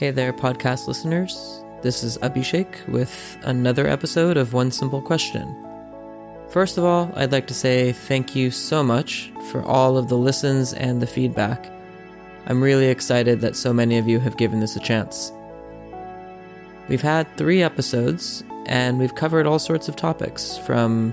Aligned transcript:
Hey 0.00 0.10
there, 0.10 0.32
podcast 0.32 0.88
listeners. 0.88 1.62
This 1.82 2.02
is 2.02 2.16
Abhishek 2.22 2.88
with 2.88 3.36
another 3.42 3.86
episode 3.86 4.38
of 4.38 4.54
One 4.54 4.70
Simple 4.70 5.02
Question. 5.02 5.54
First 6.48 6.78
of 6.78 6.84
all, 6.84 7.12
I'd 7.16 7.32
like 7.32 7.46
to 7.48 7.54
say 7.54 7.92
thank 7.92 8.34
you 8.34 8.50
so 8.50 8.82
much 8.82 9.30
for 9.50 9.62
all 9.62 9.98
of 9.98 10.08
the 10.08 10.16
listens 10.16 10.72
and 10.72 11.02
the 11.02 11.06
feedback. 11.06 11.70
I'm 12.46 12.62
really 12.62 12.86
excited 12.86 13.42
that 13.42 13.56
so 13.56 13.74
many 13.74 13.98
of 13.98 14.08
you 14.08 14.20
have 14.20 14.38
given 14.38 14.60
this 14.60 14.74
a 14.74 14.80
chance. 14.80 15.32
We've 16.88 17.02
had 17.02 17.28
three 17.36 17.62
episodes, 17.62 18.42
and 18.64 18.98
we've 18.98 19.14
covered 19.14 19.46
all 19.46 19.58
sorts 19.58 19.86
of 19.86 19.96
topics 19.96 20.56
from 20.56 21.12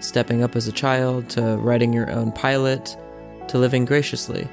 stepping 0.00 0.42
up 0.42 0.56
as 0.56 0.66
a 0.66 0.72
child 0.72 1.28
to 1.30 1.56
writing 1.58 1.92
your 1.92 2.10
own 2.10 2.32
pilot 2.32 2.96
to 3.46 3.58
living 3.58 3.84
graciously. 3.84 4.48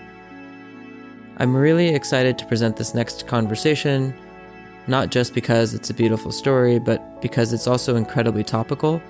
I'm 1.41 1.57
really 1.57 1.87
excited 1.87 2.37
to 2.37 2.45
present 2.45 2.75
this 2.75 2.93
next 2.93 3.25
conversation, 3.25 4.13
not 4.85 5.09
just 5.09 5.33
because 5.33 5.73
it's 5.73 5.89
a 5.89 5.93
beautiful 5.95 6.31
story, 6.31 6.77
but 6.77 7.19
because 7.19 7.51
it's 7.51 7.65
also 7.65 7.95
incredibly 7.95 8.43
topical 8.43 9.01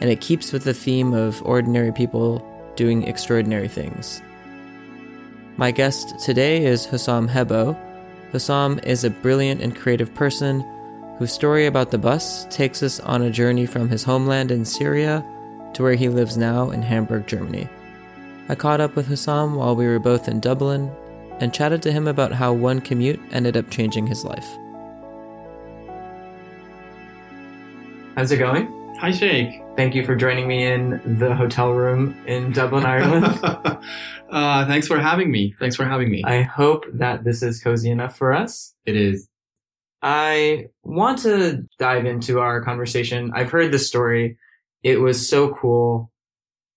and 0.00 0.08
it 0.08 0.22
keeps 0.22 0.50
with 0.50 0.64
the 0.64 0.72
theme 0.72 1.12
of 1.12 1.42
ordinary 1.44 1.92
people 1.92 2.42
doing 2.74 3.02
extraordinary 3.02 3.68
things. 3.68 4.22
My 5.58 5.70
guest 5.72 6.18
today 6.20 6.64
is 6.64 6.86
Hussam 6.86 7.28
Hebo. 7.28 7.78
Hussam 8.32 8.82
is 8.86 9.04
a 9.04 9.10
brilliant 9.10 9.60
and 9.60 9.76
creative 9.76 10.14
person 10.14 10.64
whose 11.18 11.34
story 11.34 11.66
about 11.66 11.90
the 11.90 11.98
bus 11.98 12.46
takes 12.46 12.82
us 12.82 12.98
on 13.00 13.20
a 13.20 13.30
journey 13.30 13.66
from 13.66 13.90
his 13.90 14.04
homeland 14.04 14.50
in 14.50 14.64
Syria 14.64 15.22
to 15.74 15.82
where 15.82 15.96
he 15.96 16.08
lives 16.08 16.38
now 16.38 16.70
in 16.70 16.80
Hamburg, 16.80 17.26
Germany. 17.26 17.68
I 18.48 18.54
caught 18.54 18.80
up 18.80 18.96
with 18.96 19.06
Hussam 19.06 19.54
while 19.56 19.76
we 19.76 19.86
were 19.86 19.98
both 19.98 20.28
in 20.28 20.40
Dublin 20.40 20.90
and 21.40 21.52
chatted 21.52 21.82
to 21.82 21.92
him 21.92 22.06
about 22.06 22.32
how 22.32 22.52
one 22.52 22.80
commute 22.80 23.20
ended 23.32 23.56
up 23.56 23.70
changing 23.70 24.06
his 24.06 24.24
life. 24.24 24.46
How's 28.16 28.30
it 28.30 28.38
going? 28.38 28.68
Hi, 29.00 29.10
Shake. 29.10 29.60
Thank 29.76 29.94
you 29.94 30.04
for 30.04 30.14
joining 30.14 30.46
me 30.46 30.64
in 30.64 31.18
the 31.18 31.34
hotel 31.34 31.72
room 31.72 32.16
in 32.26 32.52
Dublin, 32.52 32.86
Ireland. 32.86 33.24
uh, 34.30 34.66
thanks 34.66 34.86
for 34.86 35.00
having 35.00 35.32
me. 35.32 35.52
Thanks 35.58 35.74
for 35.74 35.84
having 35.84 36.10
me. 36.10 36.22
I 36.24 36.42
hope 36.42 36.86
that 36.92 37.24
this 37.24 37.42
is 37.42 37.60
cozy 37.60 37.90
enough 37.90 38.16
for 38.16 38.32
us. 38.32 38.72
It 38.86 38.94
is. 38.94 39.28
I 40.00 40.66
want 40.84 41.18
to 41.20 41.66
dive 41.78 42.06
into 42.06 42.38
our 42.38 42.62
conversation. 42.62 43.32
I've 43.34 43.50
heard 43.50 43.72
this 43.72 43.88
story. 43.88 44.36
It 44.82 45.00
was 45.00 45.28
so 45.28 45.52
cool. 45.54 46.12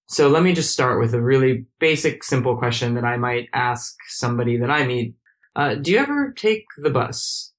So 0.09 0.29
let 0.29 0.41
me 0.41 0.53
just 0.53 0.71
start 0.71 1.01
with 1.01 1.13
a 1.13 1.21
really 1.21 1.65
basic, 1.79 2.23
simple 2.23 2.55
question 2.55 2.95
that 2.95 3.03
I 3.03 3.17
might 3.17 3.49
ask 3.53 3.93
somebody 4.07 4.55
that 4.57 4.71
I 4.71 4.85
meet. 4.85 5.15
Uh, 5.53 5.75
do 5.75 5.91
you 5.91 5.97
ever 5.97 6.33
take 6.37 6.63
the 6.77 6.89
bus? 6.89 7.51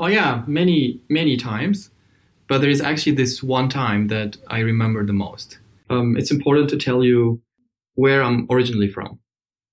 Oh 0.00 0.06
yeah, 0.06 0.42
many 0.46 1.02
many 1.10 1.36
times, 1.36 1.90
but 2.48 2.62
there 2.62 2.70
is 2.70 2.80
actually 2.80 3.16
this 3.16 3.42
one 3.42 3.68
time 3.68 4.08
that 4.08 4.38
I 4.48 4.60
remember 4.60 5.04
the 5.04 5.12
most. 5.12 5.58
Um, 5.90 6.16
it's 6.16 6.30
important 6.30 6.70
to 6.70 6.78
tell 6.78 7.04
you 7.04 7.42
where 7.96 8.22
I'm 8.22 8.46
originally 8.50 8.88
from. 8.88 9.18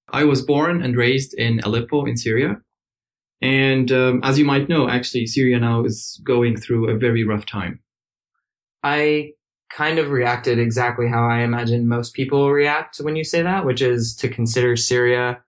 I 0.10 0.26
was 0.26 0.42
born 0.42 0.84
and 0.84 0.98
raised 0.98 1.34
in 1.36 1.62
Aleppo 1.64 2.04
in 2.06 2.18
Syria, 2.18 2.62
and 3.42 3.90
um, 3.92 4.20
as 4.24 4.38
you 4.38 4.44
might 4.44 4.68
know, 4.68 4.90
actually 4.90 5.28
Syria 5.28 5.60
now 5.60 5.86
is 5.86 6.20
going 6.26 6.58
through 6.58 6.90
a 6.90 6.98
very 6.98 7.24
rough 7.24 7.46
time. 7.46 7.80
I 8.84 9.32
kind 9.76 10.00
of 10.00 10.10
reacted 10.10 10.60
exactly 10.60 11.08
how 11.08 11.28
I 11.28 11.40
imagine 11.40 11.88
most 11.88 12.14
people 12.14 12.52
react 12.52 12.98
when 12.98 13.16
you 13.16 13.24
say 13.24 13.42
that, 13.42 13.66
which 13.66 13.82
is 13.82 14.16
to 14.18 14.30
consider 14.30 14.76
Syria 14.76 15.42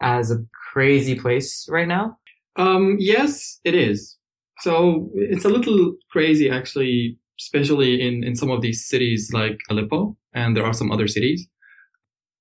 as 0.00 0.30
a 0.30 0.44
crazy 0.72 1.14
place 1.14 1.66
right 1.70 1.88
now. 1.88 2.18
Um, 2.56 2.96
yes, 2.98 3.60
it 3.64 3.74
is. 3.74 4.16
So 4.60 5.10
it's 5.14 5.44
a 5.44 5.48
little 5.48 5.94
crazy, 6.10 6.50
actually, 6.50 7.18
especially 7.40 8.00
in, 8.00 8.24
in 8.24 8.36
some 8.36 8.50
of 8.50 8.60
these 8.60 8.86
cities 8.86 9.30
like 9.32 9.58
Aleppo, 9.70 10.16
and 10.34 10.56
there 10.56 10.64
are 10.64 10.74
some 10.74 10.92
other 10.92 11.08
cities. 11.08 11.46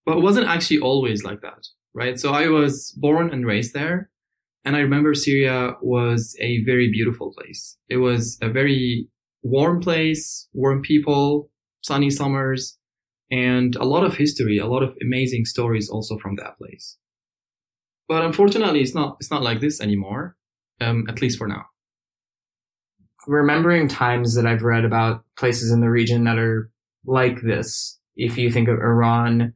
But 0.06 0.18
it 0.18 0.22
wasn't 0.22 0.48
actually 0.48 0.80
always 0.80 1.24
like 1.24 1.42
that, 1.42 1.68
right? 1.94 2.20
So 2.20 2.34
I 2.34 2.48
was 2.50 2.92
born 2.98 3.30
and 3.32 3.46
raised 3.46 3.74
there. 3.74 4.10
And 4.64 4.76
I 4.76 4.80
remember 4.80 5.16
Syria 5.16 5.74
was 5.82 6.36
a 6.40 6.64
very 6.66 6.92
beautiful 6.92 7.34
place. 7.36 7.78
It 7.90 7.98
was 7.98 8.38
a 8.42 8.50
very 8.50 9.08
warm 9.44 9.82
place, 9.82 10.48
warm 10.54 10.82
people, 10.82 11.50
sunny 11.82 12.10
summers, 12.10 12.78
and 13.32 13.76
a 13.76 13.86
lot 13.86 14.04
of 14.04 14.16
history, 14.16 14.58
a 14.58 14.68
lot 14.68 14.84
of 14.84 14.96
amazing 15.02 15.46
stories 15.46 15.90
also 15.90 16.18
from 16.18 16.36
that 16.36 16.58
place. 16.58 16.98
But 18.08 18.24
unfortunately, 18.26 18.82
it's 18.82 18.94
not 18.94 19.18
it's 19.20 19.32
not 19.32 19.42
like 19.42 19.62
this 19.62 19.80
anymore, 19.80 20.36
um, 20.82 21.06
at 21.08 21.22
least 21.22 21.38
for 21.38 21.48
now. 21.48 21.66
Remembering 23.28 23.88
times 23.88 24.36
that 24.36 24.46
I've 24.46 24.64
read 24.64 24.84
about 24.84 25.24
places 25.38 25.72
in 25.72 25.80
the 25.80 25.90
region 25.90 26.24
that 26.26 26.38
are 26.38 26.70
like 27.06 27.42
this, 27.42 28.00
if 28.16 28.38
you 28.38 28.52
think 28.52 28.68
of 28.68 28.80
Iran 28.80 29.54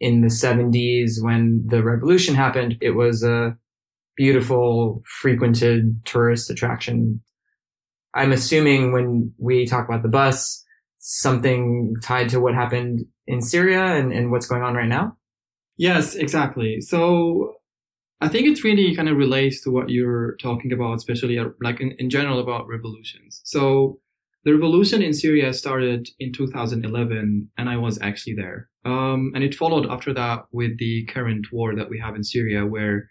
in 0.00 0.20
the 0.20 0.28
70s 0.28 1.20
when 1.20 1.64
the 1.66 1.82
revolution 1.82 2.34
happened, 2.34 2.76
it 2.80 2.92
was 2.92 3.22
a 3.22 3.56
beautiful, 4.16 5.02
frequented 5.20 6.00
tourist 6.04 6.48
attraction 6.50 7.20
I'm 8.18 8.32
assuming 8.32 8.92
when 8.92 9.32
we 9.38 9.64
talk 9.64 9.88
about 9.88 10.02
the 10.02 10.08
bus, 10.08 10.64
something 10.98 11.94
tied 12.02 12.28
to 12.30 12.40
what 12.40 12.54
happened 12.54 13.04
in 13.26 13.40
Syria 13.40 13.84
and, 13.96 14.12
and 14.12 14.30
what's 14.32 14.46
going 14.46 14.62
on 14.62 14.74
right 14.74 14.88
now? 14.88 15.16
Yes, 15.76 16.16
exactly. 16.16 16.80
So 16.80 17.54
I 18.20 18.26
think 18.26 18.48
it 18.48 18.64
really 18.64 18.96
kind 18.96 19.08
of 19.08 19.16
relates 19.16 19.62
to 19.62 19.70
what 19.70 19.90
you're 19.90 20.36
talking 20.42 20.72
about, 20.72 20.94
especially 20.94 21.38
uh, 21.38 21.50
like 21.62 21.80
in, 21.80 21.92
in 22.00 22.10
general 22.10 22.40
about 22.40 22.66
revolutions. 22.66 23.40
So 23.44 24.00
the 24.44 24.52
revolution 24.52 25.00
in 25.00 25.12
Syria 25.12 25.52
started 25.52 26.08
in 26.18 26.32
2011, 26.32 27.50
and 27.56 27.68
I 27.68 27.76
was 27.76 28.00
actually 28.02 28.34
there. 28.34 28.68
Um, 28.84 29.30
and 29.34 29.44
it 29.44 29.54
followed 29.54 29.86
after 29.88 30.12
that 30.14 30.46
with 30.50 30.78
the 30.78 31.04
current 31.06 31.46
war 31.52 31.76
that 31.76 31.88
we 31.88 32.00
have 32.00 32.16
in 32.16 32.24
Syria, 32.24 32.66
where 32.66 33.08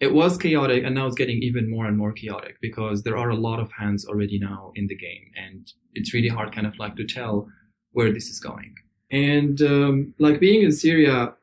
it 0.00 0.14
was 0.14 0.38
chaotic 0.38 0.84
and 0.84 0.94
now 0.94 1.06
it's 1.06 1.16
getting 1.16 1.42
even 1.42 1.68
more 1.68 1.86
and 1.86 1.96
more 1.96 2.12
chaotic 2.12 2.56
because 2.60 3.02
there 3.02 3.16
are 3.16 3.30
a 3.30 3.36
lot 3.36 3.58
of 3.58 3.70
hands 3.72 4.06
already 4.06 4.38
now 4.38 4.72
in 4.76 4.86
the 4.86 4.96
game 4.96 5.30
and 5.36 5.72
it's 5.94 6.14
really 6.14 6.28
hard 6.28 6.54
kind 6.54 6.66
of 6.66 6.78
like 6.78 6.94
to 6.96 7.04
tell 7.04 7.48
where 7.92 8.12
this 8.12 8.28
is 8.28 8.38
going. 8.38 8.74
And 9.10 9.60
um, 9.62 10.14
like 10.18 10.38
being 10.38 10.62
in 10.62 10.72
syria 10.72 11.34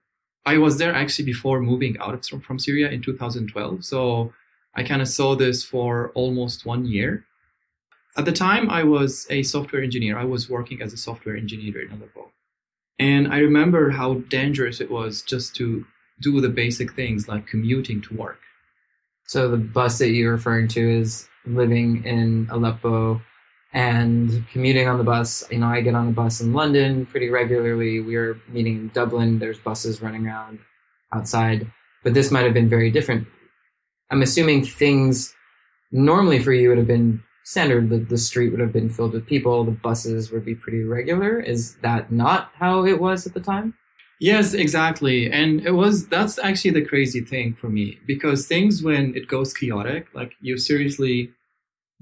i 0.45 0.57
was 0.57 0.77
there 0.77 0.93
actually 0.93 1.25
before 1.25 1.59
moving 1.59 1.97
out 1.99 2.13
of, 2.13 2.43
from 2.43 2.59
syria 2.59 2.89
in 2.91 3.01
2012 3.01 3.83
so 3.83 4.31
i 4.75 4.83
kind 4.83 5.01
of 5.01 5.07
saw 5.07 5.35
this 5.35 5.63
for 5.63 6.11
almost 6.13 6.65
one 6.65 6.85
year. 6.85 7.25
At 8.17 8.25
the 8.25 8.31
time 8.31 8.69
i 8.69 8.83
was 8.83 9.27
a 9.29 9.43
software 9.43 9.81
engineer. 9.81 10.17
I 10.17 10.25
was 10.25 10.49
working 10.49 10.81
as 10.81 10.93
a 10.93 10.97
software 10.97 11.35
engineer 11.35 11.81
in 11.81 11.91
aleppo. 11.91 12.31
And 12.99 13.27
i 13.33 13.39
remember 13.39 13.89
how 13.89 14.13
dangerous 14.39 14.79
it 14.79 14.89
was 14.91 15.23
just 15.23 15.55
to 15.57 15.85
do 16.21 16.39
the 16.39 16.49
basic 16.63 16.93
things 16.93 17.27
like 17.27 17.45
commuting 17.47 18.01
to 18.03 18.15
work 18.15 18.44
so 19.27 19.49
the 19.49 19.57
bus 19.57 19.97
that 19.99 20.09
you're 20.09 20.31
referring 20.31 20.67
to 20.69 20.99
is 20.99 21.27
living 21.45 22.03
in 22.05 22.47
Aleppo 22.51 23.21
and 23.73 24.45
commuting 24.51 24.87
on 24.87 24.97
the 24.97 25.03
bus. 25.03 25.43
You 25.51 25.59
know, 25.59 25.67
I 25.67 25.81
get 25.81 25.95
on 25.95 26.05
the 26.05 26.11
bus 26.11 26.41
in 26.41 26.53
London 26.53 27.05
pretty 27.05 27.29
regularly. 27.29 27.99
We're 27.99 28.39
meeting 28.47 28.75
in 28.75 28.87
Dublin. 28.89 29.39
There's 29.39 29.59
buses 29.59 30.01
running 30.01 30.25
around 30.25 30.59
outside, 31.13 31.69
but 32.03 32.13
this 32.13 32.31
might 32.31 32.45
have 32.45 32.53
been 32.53 32.69
very 32.69 32.89
different. 32.89 33.27
I'm 34.11 34.21
assuming 34.21 34.63
things 34.63 35.33
normally 35.91 36.39
for 36.39 36.53
you 36.53 36.69
would 36.69 36.77
have 36.77 36.87
been 36.87 37.21
standard. 37.43 37.89
The, 37.89 37.97
the 37.97 38.17
street 38.17 38.51
would 38.51 38.59
have 38.59 38.73
been 38.73 38.89
filled 38.89 39.13
with 39.13 39.25
people. 39.25 39.63
The 39.63 39.71
buses 39.71 40.31
would 40.31 40.45
be 40.45 40.55
pretty 40.55 40.83
regular. 40.83 41.39
Is 41.39 41.75
that 41.77 42.11
not 42.11 42.51
how 42.55 42.85
it 42.85 42.99
was 42.99 43.27
at 43.27 43.33
the 43.33 43.39
time? 43.39 43.73
Yes, 44.19 44.53
exactly. 44.53 45.29
And 45.31 45.61
it 45.65 45.71
was 45.71 46.07
that's 46.07 46.39
actually 46.39 46.71
the 46.71 46.85
crazy 46.85 47.21
thing 47.21 47.53
for 47.53 47.69
me 47.69 47.99
because 48.05 48.47
things 48.47 48.81
when 48.81 49.15
it 49.15 49.27
goes 49.27 49.53
chaotic, 49.53 50.07
like 50.13 50.33
you 50.41 50.57
seriously 50.57 51.31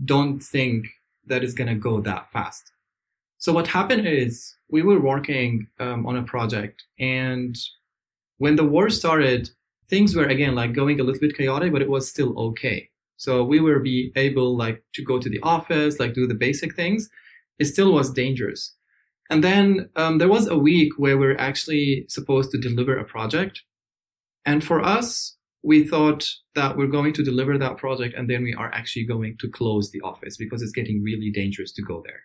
don't 0.05 0.39
think 0.41 0.87
that 1.27 1.43
it's 1.43 1.53
going 1.53 1.69
to 1.69 1.75
go 1.75 2.01
that 2.01 2.31
fast. 2.31 2.71
So 3.39 3.53
what 3.53 3.67
happened 3.67 4.07
is 4.07 4.55
we 4.69 4.83
were 4.83 4.99
working 4.99 5.67
um, 5.79 6.05
on 6.05 6.17
a 6.17 6.23
project 6.23 6.83
and 6.99 7.57
when 8.37 8.55
the 8.57 8.65
war 8.65 8.89
started, 8.89 9.49
things 9.89 10.15
were 10.15 10.25
again 10.25 10.55
like 10.55 10.73
going 10.73 10.99
a 10.99 11.03
little 11.03 11.21
bit 11.21 11.37
chaotic, 11.37 11.71
but 11.73 11.81
it 11.81 11.89
was 11.89 12.09
still 12.09 12.37
okay. 12.39 12.89
So 13.17 13.43
we 13.43 13.59
were 13.59 13.79
be 13.79 14.11
able 14.15 14.57
like 14.57 14.83
to 14.95 15.03
go 15.03 15.19
to 15.19 15.29
the 15.29 15.39
office, 15.43 15.99
like 15.99 16.13
do 16.13 16.27
the 16.27 16.35
basic 16.35 16.75
things. 16.75 17.09
It 17.59 17.65
still 17.65 17.93
was 17.93 18.11
dangerous. 18.11 18.75
And 19.29 19.43
then 19.43 19.89
um, 19.95 20.17
there 20.17 20.27
was 20.27 20.47
a 20.47 20.57
week 20.57 20.93
where 20.97 21.17
we 21.17 21.27
are 21.27 21.39
actually 21.39 22.05
supposed 22.09 22.51
to 22.51 22.57
deliver 22.57 22.97
a 22.97 23.05
project. 23.05 23.61
And 24.45 24.63
for 24.63 24.81
us, 24.81 25.37
we 25.63 25.87
thought 25.87 26.29
that 26.55 26.77
we're 26.77 26.87
going 26.87 27.13
to 27.13 27.23
deliver 27.23 27.57
that 27.57 27.77
project 27.77 28.13
and 28.17 28.29
then 28.29 28.43
we 28.43 28.53
are 28.53 28.71
actually 28.73 29.05
going 29.05 29.37
to 29.39 29.49
close 29.49 29.91
the 29.91 30.01
office 30.01 30.35
because 30.35 30.61
it's 30.61 30.73
getting 30.73 31.01
really 31.01 31.31
dangerous 31.31 31.71
to 31.73 31.81
go 31.81 32.03
there. 32.05 32.23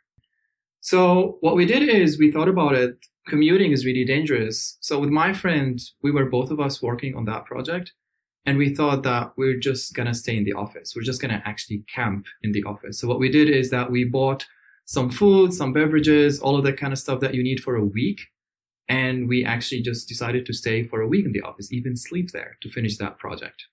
So 0.80 1.38
what 1.40 1.54
we 1.54 1.64
did 1.64 1.88
is 1.88 2.18
we 2.18 2.32
thought 2.32 2.48
about 2.48 2.74
it. 2.74 2.96
Commuting 3.28 3.72
is 3.72 3.84
really 3.84 4.04
dangerous. 4.04 4.76
So 4.80 4.98
with 4.98 5.10
my 5.10 5.32
friend, 5.32 5.78
we 6.02 6.10
were 6.10 6.26
both 6.26 6.50
of 6.50 6.60
us 6.60 6.82
working 6.82 7.14
on 7.14 7.26
that 7.26 7.44
project. 7.44 7.92
And 8.46 8.56
we 8.56 8.74
thought 8.74 9.02
that 9.02 9.32
we're 9.36 9.58
just 9.58 9.94
going 9.94 10.06
to 10.06 10.14
stay 10.14 10.36
in 10.36 10.44
the 10.44 10.54
office. 10.54 10.94
We're 10.96 11.02
just 11.02 11.20
going 11.20 11.34
to 11.34 11.46
actually 11.46 11.84
camp 11.94 12.26
in 12.42 12.52
the 12.52 12.64
office. 12.64 12.98
So 12.98 13.06
what 13.06 13.18
we 13.18 13.28
did 13.28 13.50
is 13.50 13.70
that 13.70 13.90
we 13.90 14.04
bought 14.04 14.46
some 14.88 15.10
food, 15.10 15.52
some 15.52 15.74
beverages, 15.74 16.40
all 16.40 16.56
of 16.56 16.64
that 16.64 16.78
kind 16.78 16.94
of 16.94 16.98
stuff 16.98 17.20
that 17.20 17.34
you 17.34 17.42
need 17.42 17.60
for 17.60 17.76
a 17.76 17.84
week. 17.84 18.22
And 18.88 19.28
we 19.28 19.44
actually 19.44 19.82
just 19.82 20.08
decided 20.08 20.46
to 20.46 20.54
stay 20.54 20.82
for 20.82 21.02
a 21.02 21.06
week 21.06 21.26
in 21.26 21.32
the 21.32 21.42
office, 21.42 21.70
even 21.70 21.94
sleep 21.94 22.30
there 22.32 22.56
to 22.62 22.70
finish 22.70 22.96
that 22.96 23.18
project. 23.18 23.64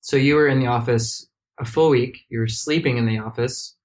So 0.00 0.16
you 0.16 0.34
were 0.34 0.48
in 0.48 0.60
the 0.60 0.68
office 0.68 1.28
a 1.60 1.66
full 1.66 1.90
week. 1.90 2.20
You 2.30 2.40
were 2.40 2.48
sleeping 2.48 2.96
in 2.96 3.04
the 3.04 3.18
office. 3.18 3.76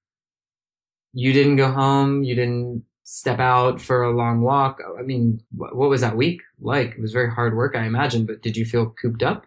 You 1.12 1.34
didn't 1.34 1.58
go 1.58 1.74
home. 1.74 2.24
You 2.24 2.36
didn't 2.36 2.86
step 3.04 3.40
out 3.40 3.82
for 3.82 4.04
a 4.04 4.16
long 4.16 4.40
walk. 4.40 4.80
I 4.98 5.02
mean, 5.02 5.42
what 5.58 5.90
was 5.90 6.00
that 6.00 6.16
week 6.16 6.40
like? 6.62 6.92
It 6.92 7.02
was 7.02 7.12
very 7.12 7.30
hard 7.30 7.54
work, 7.54 7.76
I 7.76 7.84
imagine, 7.84 8.26
but 8.26 8.42
did 8.42 8.56
you 8.56 8.64
feel 8.64 8.92
cooped 9.02 9.24
up? 9.24 9.46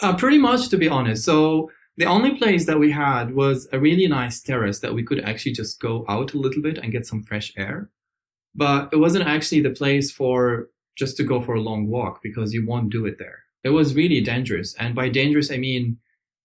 Uh, 0.00 0.14
pretty 0.16 0.38
much, 0.38 0.68
to 0.68 0.76
be 0.76 0.88
honest. 0.88 1.24
So 1.24 1.72
the 1.96 2.06
only 2.06 2.36
place 2.36 2.66
that 2.66 2.78
we 2.78 2.90
had 2.90 3.34
was 3.34 3.68
a 3.72 3.78
really 3.78 4.06
nice 4.06 4.40
terrace 4.40 4.80
that 4.80 4.94
we 4.94 5.02
could 5.02 5.20
actually 5.20 5.52
just 5.52 5.80
go 5.80 6.04
out 6.08 6.32
a 6.32 6.38
little 6.38 6.62
bit 6.62 6.78
and 6.78 6.92
get 6.92 7.06
some 7.06 7.22
fresh 7.22 7.52
air. 7.56 7.90
But 8.54 8.90
it 8.92 8.96
wasn't 8.96 9.26
actually 9.26 9.60
the 9.60 9.70
place 9.70 10.10
for 10.10 10.68
just 10.96 11.16
to 11.16 11.24
go 11.24 11.40
for 11.40 11.54
a 11.54 11.60
long 11.60 11.88
walk 11.88 12.20
because 12.22 12.52
you 12.52 12.66
won't 12.66 12.90
do 12.90 13.06
it 13.06 13.18
there. 13.18 13.40
It 13.64 13.70
was 13.70 13.94
really 13.94 14.20
dangerous. 14.20 14.74
And 14.74 14.94
by 14.94 15.08
dangerous, 15.08 15.50
I 15.50 15.56
mean, 15.56 15.98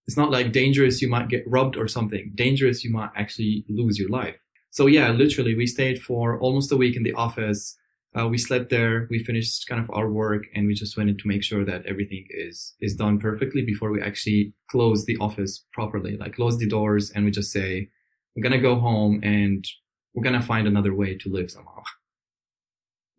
it's 0.06 0.18
not 0.18 0.32
like 0.32 0.52
dangerous 0.52 1.02
you 1.02 1.10
might 1.10 1.28
get 1.28 1.44
robbed 1.48 1.76
or 1.76 1.88
something. 1.88 2.32
Dangerous 2.36 2.84
you 2.84 2.92
might 2.92 3.10
actually 3.16 3.66
lose 3.68 4.00
your 4.00 4.10
life. 4.10 4.36
So 4.70 4.88
yeah, 4.88 5.12
literally 5.12 5.56
we 5.56 5.66
stayed 5.66 6.02
for 6.02 6.40
almost 6.40 6.72
a 6.72 6.78
week 6.78 6.96
in 6.96 7.04
the 7.04 7.14
office 7.14 7.78
uh, 8.16 8.28
we 8.28 8.38
slept 8.38 8.70
there. 8.70 9.08
We 9.10 9.24
finished 9.24 9.68
kind 9.68 9.82
of 9.82 9.90
our 9.92 10.10
work, 10.10 10.44
and 10.56 10.68
we 10.68 10.74
just 10.74 10.98
wanted 10.98 11.20
to 11.20 11.28
make 11.28 11.44
sure 11.44 11.66
that 11.66 11.86
everything 11.86 12.26
is 12.30 12.76
is 12.80 12.96
done 12.96 13.20
perfectly 13.20 13.64
before 13.64 13.92
we 13.92 14.02
actually 14.02 14.54
close 14.70 15.06
the 15.06 15.18
office 15.18 15.66
properly. 15.74 16.18
Like 16.18 16.36
close 16.36 16.58
the 16.58 16.68
doors, 16.68 17.12
and 17.12 17.26
we 17.26 17.32
just 17.32 17.52
say, 17.52 17.90
"We're 18.36 18.44
gonna 18.44 18.62
go 18.62 18.76
home, 18.80 19.20
and 19.24 19.66
we're 20.14 20.24
gonna 20.24 20.42
find 20.42 20.68
another 20.68 20.94
way 20.94 21.16
to 21.18 21.30
live 21.30 21.52
somehow." 21.52 21.84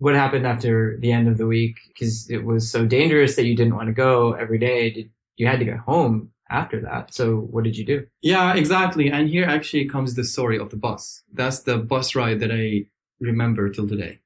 What 0.00 0.14
happened 0.14 0.46
after 0.46 0.96
the 1.00 1.10
end 1.10 1.26
of 1.26 1.38
the 1.38 1.46
week? 1.48 1.74
Because 1.88 2.30
it 2.30 2.44
was 2.44 2.70
so 2.70 2.86
dangerous 2.86 3.34
that 3.34 3.46
you 3.46 3.56
didn't 3.56 3.74
want 3.74 3.88
to 3.88 3.92
go 3.92 4.34
every 4.34 4.56
day. 4.58 5.10
You 5.36 5.48
had 5.48 5.58
to 5.58 5.64
get 5.64 5.78
home 5.78 6.30
after 6.50 6.80
that? 6.82 7.12
So 7.12 7.36
what 7.36 7.64
did 7.64 7.76
you 7.76 7.84
do? 7.84 8.06
Yeah, 8.22 8.54
exactly. 8.54 9.10
And 9.10 9.28
here 9.28 9.44
actually 9.44 9.86
comes 9.86 10.14
the 10.14 10.24
story 10.24 10.58
of 10.58 10.70
the 10.70 10.76
bus. 10.76 11.22
That's 11.32 11.60
the 11.60 11.78
bus 11.78 12.14
ride 12.14 12.40
that 12.40 12.52
I 12.52 12.86
remember 13.20 13.68
till 13.70 13.88
today. 13.88 14.20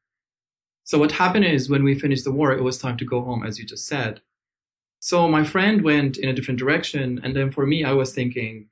So 0.93 0.99
what 0.99 1.12
happened 1.12 1.47
is 1.47 1.71
when 1.71 1.85
we 1.85 1.99
finished 1.99 2.25
the 2.25 2.33
war, 2.33 2.53
it 2.53 2.62
was 2.62 2.77
time 2.77 2.99
to 2.99 3.05
go 3.06 3.23
home, 3.23 3.47
as 3.47 3.59
you 3.59 3.65
just 3.65 3.87
said. 3.87 4.21
So 5.00 5.27
my 5.27 5.43
friend 5.43 5.81
went 5.81 6.19
in 6.19 6.29
a 6.29 6.35
different 6.35 6.61
direction. 6.61 7.19
And 7.25 7.35
then 7.35 7.50
for 7.50 7.65
me, 7.65 7.83
I 7.83 7.93
was 7.93 8.15
thinking, 8.15 8.69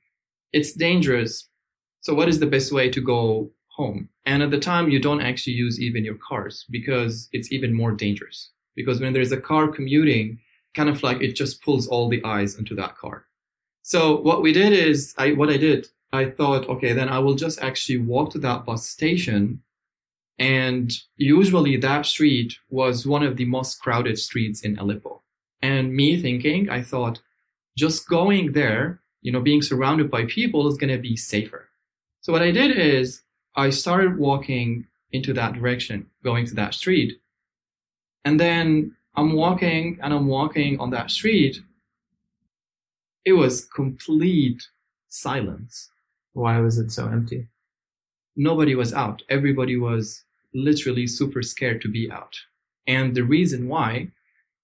it's 0.52 0.74
dangerous. 0.74 1.48
So 2.02 2.12
what 2.12 2.28
is 2.28 2.38
the 2.38 2.46
best 2.54 2.72
way 2.72 2.90
to 2.90 3.00
go 3.00 3.52
home? 3.68 4.10
And 4.26 4.42
at 4.42 4.50
the 4.50 4.60
time, 4.60 4.90
you 4.90 5.00
don't 5.00 5.22
actually 5.22 5.54
use 5.54 5.80
even 5.80 6.04
your 6.04 6.18
cars 6.28 6.66
because 6.68 7.30
it's 7.32 7.50
even 7.52 7.72
more 7.72 7.92
dangerous. 7.92 8.50
Because 8.76 9.00
when 9.00 9.14
there's 9.14 9.32
a 9.32 9.40
car 9.40 9.68
commuting, 9.68 10.40
kind 10.74 10.90
of 10.90 11.02
like 11.02 11.22
it 11.22 11.34
just 11.34 11.62
pulls 11.62 11.88
all 11.88 12.10
the 12.10 12.22
eyes 12.22 12.54
into 12.54 12.74
that 12.74 12.98
car. 12.98 13.24
So 13.80 14.20
what 14.20 14.42
we 14.42 14.52
did 14.52 14.74
is 14.74 15.14
I, 15.16 15.32
what 15.32 15.48
I 15.48 15.56
did, 15.56 15.88
I 16.12 16.26
thought, 16.26 16.68
okay, 16.68 16.92
then 16.92 17.08
I 17.08 17.18
will 17.18 17.34
just 17.34 17.62
actually 17.62 17.96
walk 17.96 18.28
to 18.32 18.38
that 18.40 18.66
bus 18.66 18.86
station 18.86 19.62
and 20.40 20.90
usually 21.18 21.76
that 21.76 22.06
street 22.06 22.54
was 22.70 23.06
one 23.06 23.22
of 23.22 23.36
the 23.36 23.44
most 23.44 23.82
crowded 23.82 24.18
streets 24.18 24.62
in 24.62 24.78
Aleppo. 24.78 25.22
And 25.60 25.94
me 25.94 26.20
thinking, 26.20 26.70
I 26.70 26.80
thought, 26.80 27.20
just 27.76 28.08
going 28.08 28.52
there, 28.52 29.02
you 29.20 29.30
know, 29.30 29.42
being 29.42 29.60
surrounded 29.60 30.10
by 30.10 30.24
people 30.24 30.66
is 30.66 30.78
going 30.78 30.96
to 30.96 30.98
be 30.98 31.14
safer. 31.14 31.68
So 32.22 32.32
what 32.32 32.40
I 32.40 32.52
did 32.52 32.76
is 32.76 33.20
I 33.54 33.68
started 33.68 34.18
walking 34.18 34.86
into 35.12 35.34
that 35.34 35.52
direction, 35.52 36.06
going 36.24 36.46
to 36.46 36.54
that 36.54 36.72
street. 36.72 37.20
And 38.24 38.40
then 38.40 38.96
I'm 39.14 39.34
walking 39.34 39.98
and 40.02 40.14
I'm 40.14 40.26
walking 40.26 40.80
on 40.80 40.88
that 40.90 41.10
street. 41.10 41.60
It 43.26 43.34
was 43.34 43.66
complete 43.66 44.68
silence. 45.08 45.90
Why 46.32 46.60
was 46.60 46.78
it 46.78 46.92
so 46.92 47.08
empty? 47.08 47.48
Nobody 48.36 48.74
was 48.74 48.94
out. 48.94 49.22
Everybody 49.28 49.76
was 49.76 50.24
literally 50.54 51.06
super 51.06 51.42
scared 51.42 51.80
to 51.82 51.88
be 51.88 52.10
out. 52.10 52.38
And 52.86 53.14
the 53.14 53.22
reason 53.22 53.68
why, 53.68 54.08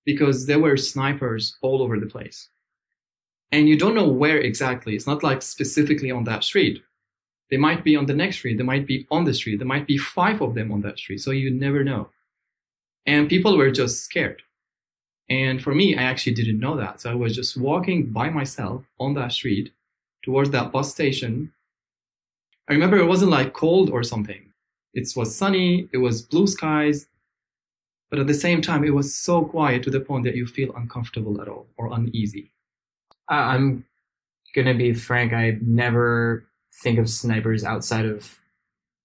because 0.05 0.47
there 0.47 0.59
were 0.59 0.77
snipers 0.77 1.57
all 1.63 1.83
over 1.83 1.99
the 1.99 2.07
place. 2.07 2.49
And 3.53 3.69
you 3.69 3.79
don't 3.79 3.95
know 3.95 4.09
where 4.09 4.39
exactly. 4.39 4.97
It's 4.97 5.07
not 5.07 5.23
like 5.23 5.43
specifically 5.43 6.11
on 6.11 6.25
that 6.25 6.45
street. 6.45 6.83
They 7.51 7.57
might 7.57 7.85
be 7.85 7.97
on 7.97 8.07
the 8.07 8.15
next 8.15 8.37
street. 8.37 8.59
They 8.59 8.65
might 8.65 8.87
be 8.87 9.07
on 9.11 9.25
the 9.25 9.35
street. 9.35 9.59
There 9.59 9.67
might 9.67 9.87
be 9.87 9.99
five 9.99 10.41
of 10.43 10.55
them 10.55 10.73
on 10.73 10.81
that 10.81 10.99
street. 10.99 11.19
So 11.19 11.31
you 11.31 11.51
never 11.51 11.85
know. 11.85 12.11
And 13.07 13.29
people 13.29 13.57
were 13.57 13.71
just 13.71 14.03
scared. 14.03 14.43
And 15.29 15.63
for 15.63 15.75
me, 15.75 15.97
I 15.97 16.03
actually 16.03 16.35
didn't 16.35 16.61
know 16.61 16.77
that. 16.77 17.01
So 17.01 17.11
I 17.11 17.15
was 17.15 17.35
just 17.35 17.57
walking 17.57 18.07
by 18.07 18.31
myself 18.31 18.85
on 18.99 19.15
that 19.15 19.33
street 19.33 19.73
towards 20.25 20.51
that 20.51 20.73
bus 20.73 20.91
station. 20.91 21.53
I 22.69 22.73
remember 22.73 22.97
it 22.97 23.07
wasn't 23.07 23.31
like 23.31 23.53
cold 23.53 23.91
or 23.91 24.03
something. 24.03 24.46
It 24.97 25.13
was 25.15 25.37
sunny, 25.37 25.89
it 25.93 25.99
was 25.99 26.23
blue 26.23 26.47
skies, 26.47 27.07
but 28.11 28.19
at 28.19 28.27
the 28.27 28.35
same 28.35 28.63
time, 28.63 28.83
it 28.83 28.95
was 28.95 29.15
so 29.15 29.45
quiet 29.45 29.83
to 29.83 29.91
the 29.91 30.01
point 30.01 30.25
that 30.25 30.35
you 30.35 30.47
feel 30.47 30.75
uncomfortable 30.75 31.41
at 31.43 31.49
all 31.49 31.67
or 31.77 31.93
uneasy. 31.93 32.51
I'm 33.29 33.85
gonna 34.55 34.75
be 34.75 34.95
frank. 34.95 35.35
I 35.35 35.59
never 35.61 36.47
think 36.83 36.99
of 36.99 37.11
snipers 37.11 37.63
outside 37.63 38.07
of 38.07 38.39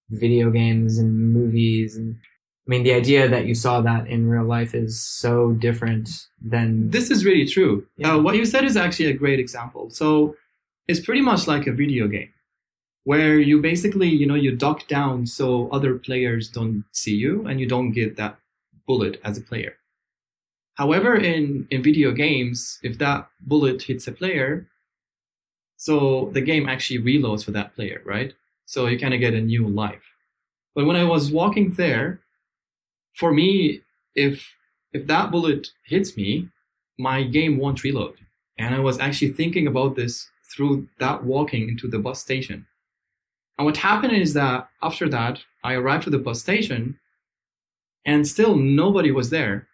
video 0.09 0.49
games 0.49 0.97
and 0.97 1.33
movies. 1.33 1.97
And 1.97 2.15
I 2.15 2.69
mean, 2.69 2.83
the 2.83 2.93
idea 2.93 3.27
that 3.27 3.45
you 3.45 3.53
saw 3.53 3.81
that 3.81 4.07
in 4.07 4.29
real 4.29 4.45
life 4.45 4.73
is 4.73 5.01
so 5.01 5.51
different 5.51 6.09
than. 6.41 6.89
This 6.89 7.11
is 7.11 7.25
really 7.25 7.45
true. 7.45 7.85
Yeah. 7.97 8.15
Uh, 8.15 8.19
what 8.19 8.35
you 8.35 8.45
said 8.45 8.63
is 8.63 8.77
actually 8.77 9.07
a 9.07 9.13
great 9.13 9.39
example. 9.39 9.89
So 9.89 10.37
it's 10.87 11.01
pretty 11.01 11.21
much 11.21 11.47
like 11.47 11.67
a 11.67 11.73
video 11.73 12.07
game 12.07 12.31
where 13.03 13.39
you 13.39 13.61
basically, 13.61 14.09
you 14.09 14.25
know, 14.25 14.35
you 14.35 14.55
duck 14.55 14.87
down 14.87 15.25
so 15.25 15.69
other 15.69 15.97
players 15.97 16.49
don't 16.49 16.83
see 16.91 17.15
you 17.15 17.45
and 17.47 17.59
you 17.59 17.67
don't 17.67 17.91
get 17.91 18.15
that 18.17 18.37
bullet 18.85 19.19
as 19.23 19.37
a 19.37 19.41
player. 19.41 19.75
However, 20.75 21.15
in, 21.15 21.67
in 21.69 21.83
video 21.83 22.11
games, 22.11 22.79
if 22.83 22.97
that 22.99 23.27
bullet 23.39 23.83
hits 23.83 24.07
a 24.07 24.11
player, 24.11 24.67
so 25.77 26.29
the 26.33 26.41
game 26.41 26.69
actually 26.69 26.99
reloads 26.99 27.43
for 27.43 27.51
that 27.51 27.75
player, 27.75 28.01
right? 28.05 28.33
So 28.65 28.87
you 28.87 28.99
kind 28.99 29.13
of 29.13 29.19
get 29.19 29.33
a 29.33 29.41
new 29.41 29.67
life. 29.67 30.03
But 30.75 30.85
when 30.85 30.95
I 30.95 31.03
was 31.03 31.31
walking 31.31 31.73
there, 31.73 32.21
for 33.15 33.33
me, 33.33 33.81
if 34.15 34.47
if 34.93 35.07
that 35.07 35.31
bullet 35.31 35.69
hits 35.85 36.15
me, 36.15 36.49
my 36.97 37.23
game 37.23 37.57
won't 37.57 37.83
reload. 37.83 38.15
And 38.57 38.75
I 38.75 38.79
was 38.79 38.99
actually 38.99 39.31
thinking 39.31 39.67
about 39.67 39.95
this 39.95 40.29
through 40.53 40.87
that 40.99 41.23
walking 41.23 41.69
into 41.69 41.87
the 41.87 41.99
bus 41.99 42.21
station. 42.21 42.67
And 43.57 43.65
what 43.65 43.77
happened 43.77 44.13
is 44.13 44.33
that 44.33 44.69
after 44.81 45.07
that, 45.09 45.39
I 45.63 45.73
arrived 45.73 46.07
at 46.07 46.11
the 46.11 46.19
bus 46.19 46.41
station 46.41 46.99
and 48.05 48.27
still 48.27 48.55
nobody 48.55 49.11
was 49.11 49.29
there, 49.29 49.67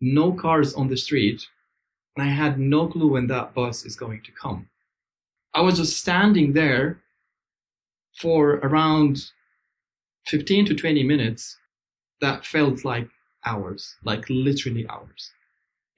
no 0.00 0.32
cars 0.32 0.74
on 0.74 0.88
the 0.88 0.96
street, 0.96 1.46
and 2.16 2.26
I 2.26 2.30
had 2.30 2.58
no 2.58 2.88
clue 2.88 3.12
when 3.12 3.28
that 3.28 3.54
bus 3.54 3.84
is 3.84 3.94
going 3.94 4.22
to 4.24 4.32
come. 4.32 4.68
I 5.54 5.60
was 5.60 5.78
just 5.78 5.96
standing 5.96 6.52
there 6.52 7.00
for 8.16 8.56
around 8.56 9.30
15 10.26 10.66
to 10.66 10.74
20 10.74 11.04
minutes. 11.04 11.56
That 12.20 12.44
felt 12.44 12.84
like 12.84 13.08
hours, 13.46 13.94
like 14.02 14.24
literally 14.28 14.88
hours 14.88 15.30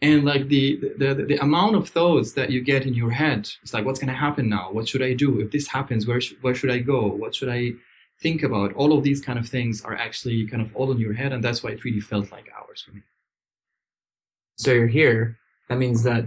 and 0.03 0.25
like 0.25 0.49
the, 0.49 0.77
the 0.99 1.15
the, 1.15 1.25
the 1.25 1.43
amount 1.43 1.77
of 1.77 1.89
thoughts 1.89 2.33
that 2.33 2.51
you 2.51 2.61
get 2.63 2.87
in 2.87 2.95
your 2.95 3.11
head 3.11 3.49
it's 3.63 3.75
like 3.75 3.85
what's 3.85 3.99
going 3.99 4.13
to 4.13 4.15
happen 4.15 4.49
now? 4.49 4.71
What 4.73 4.89
should 4.89 5.03
i 5.03 5.13
do? 5.15 5.41
If 5.41 5.51
this 5.51 5.69
happens 5.69 6.07
where 6.07 6.21
sh- 6.21 6.35
where 6.41 6.55
should 6.55 6.71
i 6.71 6.79
go? 6.79 7.07
What 7.07 7.35
should 7.35 7.49
i 7.49 7.73
think 8.21 8.43
about? 8.43 8.73
All 8.75 8.93
of 8.97 9.03
these 9.03 9.21
kind 9.21 9.39
of 9.39 9.49
things 9.49 9.83
are 9.83 9.97
actually 9.97 10.47
kind 10.47 10.63
of 10.63 10.75
all 10.77 10.93
in 10.93 10.99
your 10.99 11.15
head 11.15 11.33
and 11.33 11.43
that's 11.43 11.63
why 11.63 11.71
it 11.71 11.85
really 11.85 12.01
felt 12.01 12.31
like 12.33 12.51
hours 12.57 12.83
for 12.83 12.93
me. 12.93 13.03
So 14.57 14.73
you're 14.73 14.87
here. 14.87 15.39
That 15.69 15.79
means 15.79 16.03
that 16.03 16.27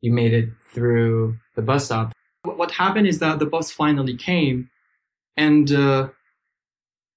you 0.00 0.12
made 0.12 0.32
it 0.32 0.48
through 0.72 1.36
the 1.56 1.62
bus 1.62 1.86
stop. 1.86 2.12
What 2.44 2.70
happened 2.70 3.08
is 3.08 3.18
that 3.18 3.40
the 3.40 3.46
bus 3.46 3.72
finally 3.72 4.16
came 4.16 4.70
and 5.36 5.70
uh, 5.72 6.08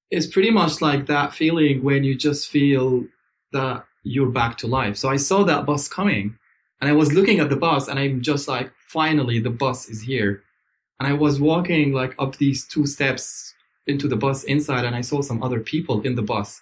it's 0.10 0.28
pretty 0.28 0.52
much 0.52 0.82
like 0.82 1.08
that 1.08 1.34
feeling 1.34 1.84
when 1.84 2.04
you 2.04 2.16
just 2.16 2.50
feel 2.50 3.06
that 3.52 3.86
you're 4.04 4.30
back 4.30 4.58
to 4.60 4.68
life. 4.68 4.98
So 4.98 5.10
I 5.10 5.18
saw 5.18 5.44
that 5.44 5.66
bus 5.66 5.88
coming 5.88 6.38
and 6.80 6.90
I 6.90 6.94
was 6.94 7.14
looking 7.14 7.40
at 7.40 7.50
the 7.50 7.56
bus 7.56 7.88
and 7.88 8.00
I'm 8.00 8.22
just 8.22 8.48
like, 8.48 8.72
finally, 8.88 9.40
the 9.40 9.50
bus 9.50 9.90
is 9.90 10.02
here. 10.02 10.44
And 11.00 11.08
I 11.08 11.14
was 11.14 11.40
walking 11.40 11.94
like 11.94 12.16
up 12.20 12.38
these 12.38 12.68
two 12.68 12.86
steps 12.86 13.54
into 13.88 14.08
the 14.08 14.16
bus 14.16 14.44
inside 14.44 14.86
and 14.86 14.96
I 14.96 15.02
saw 15.02 15.22
some 15.22 15.42
other 15.44 15.60
people 15.60 16.02
in 16.02 16.16
the 16.16 16.22
bus. 16.22 16.62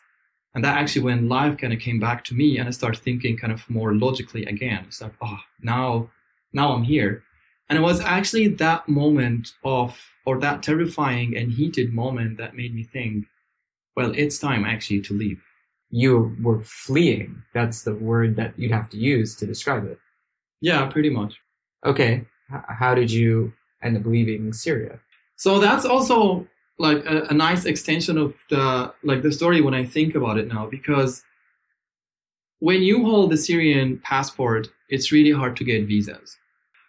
And 0.55 0.63
that 0.63 0.77
actually 0.77 1.03
when 1.03 1.29
life 1.29 1.57
kind 1.57 1.73
of 1.73 1.79
came 1.79 1.99
back 1.99 2.23
to 2.25 2.33
me 2.33 2.57
and 2.57 2.67
I 2.67 2.71
started 2.71 3.01
thinking 3.01 3.37
kind 3.37 3.53
of 3.53 3.69
more 3.69 3.93
logically 3.93 4.45
again. 4.45 4.85
It's 4.87 5.01
like, 5.01 5.13
oh, 5.21 5.39
now 5.61 6.09
now 6.53 6.73
I'm 6.73 6.83
here. 6.83 7.23
And 7.69 7.77
it 7.77 7.81
was 7.81 8.01
actually 8.01 8.47
that 8.47 8.89
moment 8.89 9.53
of, 9.63 9.99
or 10.25 10.39
that 10.39 10.63
terrifying 10.63 11.37
and 11.37 11.51
heated 11.51 11.93
moment 11.93 12.37
that 12.37 12.55
made 12.55 12.73
me 12.73 12.83
think, 12.83 13.25
well, 13.95 14.11
it's 14.15 14.39
time 14.39 14.65
actually 14.65 15.01
to 15.01 15.13
leave. 15.13 15.41
You 15.91 16.35
were 16.41 16.59
fleeing. 16.61 17.41
That's 17.53 17.81
the 17.81 17.95
word 17.95 18.35
that 18.35 18.53
you'd 18.57 18.71
have 18.71 18.89
to 18.89 18.97
use 18.97 19.35
to 19.37 19.45
describe 19.45 19.85
it. 19.85 19.99
Yeah, 20.61 20.85
pretty 20.87 21.09
much. 21.09 21.39
Okay. 21.85 22.25
H- 22.53 22.61
how 22.67 22.93
did 22.93 23.11
you 23.11 23.53
end 23.81 23.97
up 23.97 24.05
leaving 24.05 24.53
Syria? 24.53 24.99
So 25.35 25.59
that's 25.59 25.85
also 25.85 26.47
like 26.77 27.05
a, 27.05 27.23
a 27.29 27.33
nice 27.33 27.65
extension 27.65 28.17
of 28.17 28.33
the 28.49 28.93
like 29.03 29.21
the 29.21 29.31
story 29.31 29.61
when 29.61 29.73
I 29.73 29.85
think 29.85 30.15
about 30.15 30.37
it 30.37 30.47
now, 30.47 30.67
because 30.67 31.23
when 32.59 32.81
you 32.81 33.05
hold 33.05 33.31
the 33.31 33.37
Syrian 33.37 33.99
passport, 33.99 34.67
it's 34.89 35.11
really 35.11 35.31
hard 35.31 35.55
to 35.57 35.63
get 35.63 35.87
visas. 35.87 36.37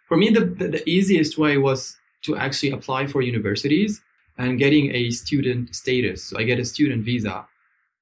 For 0.07 0.17
me, 0.17 0.29
the, 0.29 0.41
the, 0.41 0.67
the 0.67 0.89
easiest 0.89 1.37
way 1.37 1.57
was 1.57 1.97
to 2.23 2.35
actually 2.35 2.71
apply 2.71 3.07
for 3.07 3.21
universities 3.21 4.01
and 4.37 4.59
getting 4.59 4.93
a 4.93 5.09
student 5.11 5.73
status. 5.73 6.23
So 6.23 6.37
I 6.37 6.43
get 6.43 6.59
a 6.59 6.65
student 6.65 7.05
visa. 7.05 7.47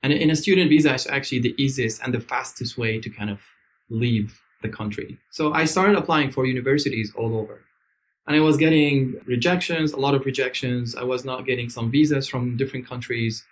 And 0.02 0.14
in 0.14 0.30
a 0.30 0.36
student 0.36 0.70
visa, 0.70 0.94
it's 0.94 1.08
actually 1.08 1.40
the 1.40 1.56
easiest 1.58 2.02
and 2.02 2.14
the 2.14 2.20
fastest 2.20 2.78
way 2.78 3.00
to 3.00 3.10
kind 3.10 3.30
of 3.30 3.40
leave 3.90 4.40
the 4.62 4.70
country. 4.70 5.20
So 5.32 5.54
I 5.54 5.66
started 5.66 5.98
applying 5.98 6.32
for 6.32 6.46
universities 6.46 7.12
all 7.16 7.38
over. 7.38 7.62
And 8.28 8.36
I 8.36 8.42
was 8.42 8.58
getting 8.58 9.16
rejections, 9.26 9.92
a 9.92 9.98
lot 9.98 10.14
of 10.14 10.26
rejections. 10.26 10.96
I 10.96 11.04
was 11.04 11.26
not 11.26 11.46
getting 11.46 11.70
some 11.70 11.90
visas 11.90 12.28
from 12.28 12.58
different 12.58 12.88
countries. 12.88 13.44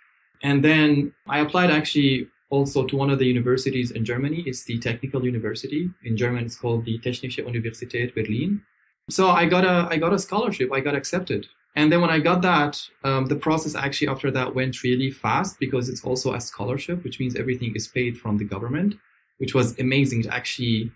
And 0.42 0.64
then 0.64 1.12
I 1.26 1.40
applied 1.40 1.70
actually 1.70 2.28
also 2.50 2.86
to 2.86 2.96
one 2.96 3.10
of 3.10 3.18
the 3.18 3.26
universities 3.26 3.90
in 3.90 4.04
Germany. 4.04 4.44
It's 4.46 4.64
the 4.64 4.78
Technical 4.78 5.24
University. 5.24 5.90
In 6.04 6.16
German, 6.16 6.44
it's 6.44 6.56
called 6.56 6.84
the 6.84 6.98
Technische 7.00 7.44
Universität 7.44 8.14
Berlin. 8.14 8.62
So 9.10 9.30
I 9.30 9.46
got 9.46 9.64
a 9.64 9.88
I 9.90 9.96
got 9.96 10.12
a 10.12 10.18
scholarship. 10.18 10.72
I 10.72 10.80
got 10.80 10.94
accepted. 10.94 11.46
And 11.76 11.92
then 11.92 12.00
when 12.00 12.10
I 12.10 12.18
got 12.18 12.42
that, 12.42 12.80
um, 13.04 13.26
the 13.26 13.36
process 13.36 13.74
actually 13.74 14.08
after 14.08 14.30
that 14.32 14.54
went 14.54 14.82
really 14.82 15.10
fast 15.10 15.58
because 15.60 15.88
it's 15.88 16.04
also 16.04 16.34
a 16.34 16.40
scholarship, 16.40 17.04
which 17.04 17.20
means 17.20 17.36
everything 17.36 17.74
is 17.76 17.86
paid 17.86 18.18
from 18.18 18.38
the 18.38 18.44
government, 18.44 18.96
which 19.38 19.54
was 19.54 19.78
amazing 19.78 20.22
to 20.24 20.34
actually 20.34 20.90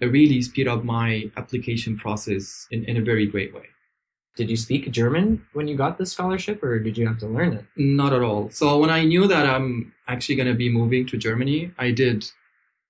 really 0.00 0.42
speed 0.42 0.68
up 0.68 0.84
my 0.84 1.30
application 1.36 1.96
process 1.96 2.66
in, 2.70 2.84
in 2.84 2.96
a 2.96 3.02
very 3.02 3.26
great 3.26 3.54
way. 3.54 3.66
Did 4.36 4.50
you 4.50 4.56
speak 4.58 4.90
German 4.90 5.46
when 5.54 5.66
you 5.66 5.76
got 5.76 5.96
the 5.96 6.04
scholarship, 6.04 6.62
or 6.62 6.78
did 6.78 6.98
you 6.98 7.06
have 7.06 7.18
to 7.18 7.26
learn 7.26 7.54
it? 7.54 7.64
Not 7.76 8.12
at 8.12 8.22
all. 8.22 8.50
So 8.50 8.78
when 8.78 8.90
I 8.90 9.04
knew 9.04 9.26
that 9.26 9.46
I'm 9.46 9.94
actually 10.06 10.36
going 10.36 10.48
to 10.48 10.54
be 10.54 10.68
moving 10.68 11.06
to 11.06 11.16
Germany, 11.16 11.72
I 11.78 11.90
did 11.90 12.26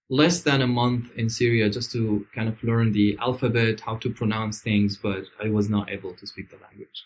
less 0.08 0.42
than 0.42 0.62
a 0.62 0.66
month 0.66 1.10
in 1.16 1.28
Syria 1.28 1.68
just 1.68 1.90
to 1.92 2.26
kind 2.34 2.48
of 2.48 2.62
learn 2.62 2.92
the 2.92 3.18
alphabet, 3.20 3.80
how 3.80 3.96
to 3.96 4.10
pronounce 4.10 4.60
things, 4.60 4.96
but 4.96 5.24
I 5.42 5.48
was 5.48 5.68
not 5.68 5.90
able 5.90 6.14
to 6.14 6.26
speak 6.26 6.50
the 6.50 6.56
language. 6.56 7.04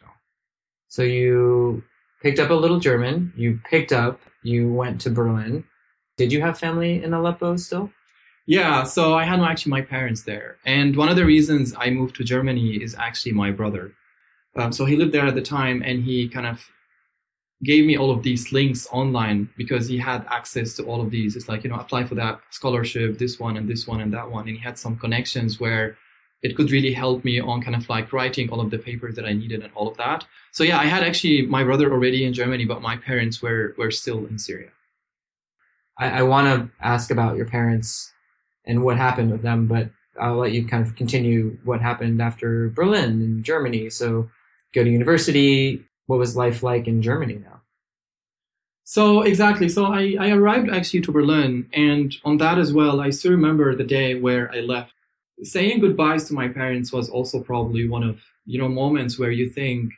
So 0.89 1.03
you 1.03 1.83
picked 2.23 2.39
up 2.39 2.51
a 2.51 2.55
little 2.55 2.81
German. 2.81 3.33
You 3.37 3.61
picked 3.65 3.93
up. 3.93 4.21
You 4.43 4.73
went 4.73 5.01
to 5.03 5.11
Berlin. 5.11 5.65
Did 6.17 6.33
you 6.33 6.41
have 6.43 6.59
family 6.59 7.03
in 7.03 7.15
Aleppo 7.15 7.57
still? 7.57 7.91
Yeah, 8.47 8.83
so 8.83 9.15
I 9.15 9.25
had 9.25 9.41
actually 9.41 9.71
my 9.71 9.83
parents 9.83 10.23
there, 10.25 10.57
and 10.65 10.97
one 10.97 11.09
of 11.09 11.17
the 11.17 11.25
reasons 11.25 11.73
I 11.79 11.91
moved 11.91 12.17
to 12.17 12.25
Germany 12.25 12.83
is 12.83 12.97
actually 12.99 13.33
my 13.33 13.53
brother. 13.53 13.93
Um, 14.57 14.73
so 14.73 14.85
he 14.87 14.97
lived 14.97 15.13
there 15.13 15.27
at 15.27 15.37
the 15.37 15.43
time, 15.43 15.83
and 15.85 16.03
he 16.03 16.29
kind 16.29 16.47
of 16.47 16.69
gave 17.63 17.85
me 17.85 17.97
all 17.97 18.11
of 18.11 18.23
these 18.23 18.53
links 18.53 18.87
online 18.91 19.49
because 19.57 19.87
he 19.87 19.99
had 19.99 20.25
access 20.31 20.75
to 20.75 20.85
all 20.85 21.01
of 21.01 21.11
these. 21.11 21.37
It's 21.37 21.49
like 21.49 21.65
you 21.65 21.71
know, 21.71 21.77
apply 21.77 22.05
for 22.05 22.15
that 22.15 22.41
scholarship, 22.51 23.19
this 23.19 23.39
one 23.39 23.57
and 23.57 23.69
this 23.69 23.87
one 23.87 24.01
and 24.01 24.13
that 24.15 24.31
one, 24.31 24.49
and 24.49 24.57
he 24.57 24.63
had 24.63 24.79
some 24.79 24.97
connections 24.97 25.61
where 25.61 25.97
it 26.43 26.57
could 26.57 26.71
really 26.71 26.93
help 26.93 27.23
me 27.23 27.39
on 27.39 27.61
kind 27.61 27.77
of 27.77 27.87
like 27.91 28.13
writing 28.13 28.49
all 28.49 28.61
of 28.61 28.71
the 28.71 28.79
papers 28.79 29.15
that 29.17 29.27
I 29.27 29.35
needed 29.35 29.63
and 29.63 29.73
all 29.75 29.89
of 29.89 29.97
that. 29.99 30.25
So 30.53 30.65
yeah, 30.65 30.79
I 30.79 30.87
had 30.87 31.03
actually 31.03 31.43
my 31.43 31.65
brother 31.65 31.93
already 31.93 32.25
in 32.25 32.33
Germany, 32.33 32.65
but 32.65 32.81
my 32.81 32.97
parents 32.97 33.43
were 33.43 33.75
were 33.77 33.91
still 33.91 34.25
in 34.27 34.39
Syria. 34.39 34.71
I, 35.99 36.21
I 36.21 36.23
want 36.23 36.47
to 36.49 36.71
ask 36.81 37.11
about 37.11 37.37
your 37.37 37.47
parents 37.47 38.13
and 38.65 38.83
what 38.83 38.97
happened 38.97 39.31
with 39.31 39.43
them, 39.43 39.67
but 39.67 39.91
I'll 40.19 40.37
let 40.37 40.53
you 40.53 40.67
kind 40.67 40.87
of 40.87 40.97
continue 40.97 41.59
what 41.65 41.81
happened 41.81 42.21
after 42.21 42.71
Berlin 42.71 43.21
in 43.23 43.43
Germany. 43.43 43.91
So 43.91 44.31
go 44.75 44.83
to 44.83 44.91
university. 44.91 45.85
What 46.11 46.19
was 46.19 46.35
life 46.35 46.65
like 46.65 46.89
in 46.89 47.03
Germany 47.03 47.39
now? 47.39 47.61
So 48.83 49.23
exactly. 49.23 49.69
So 49.69 49.85
I, 49.85 50.17
I 50.19 50.31
arrived 50.31 50.69
actually 50.69 51.03
to 51.03 51.13
Berlin 51.13 51.69
and 51.73 52.13
on 52.25 52.39
that 52.39 52.59
as 52.59 52.73
well, 52.73 53.01
I 53.01 53.11
still 53.11 53.31
remember 53.31 53.77
the 53.77 53.85
day 53.85 54.17
where 54.17 54.51
I 54.53 54.59
left. 54.59 54.93
Saying 55.45 55.79
goodbyes 55.79 56.25
to 56.25 56.35
my 56.35 56.49
parents 56.49 56.93
was 56.93 57.09
also 57.09 57.41
probably 57.41 57.89
one 57.89 58.03
of, 58.03 58.23
you 58.45 58.59
know, 58.59 58.69
moments 58.69 59.21
where 59.21 59.31
you 59.31 59.49
think 59.49 59.93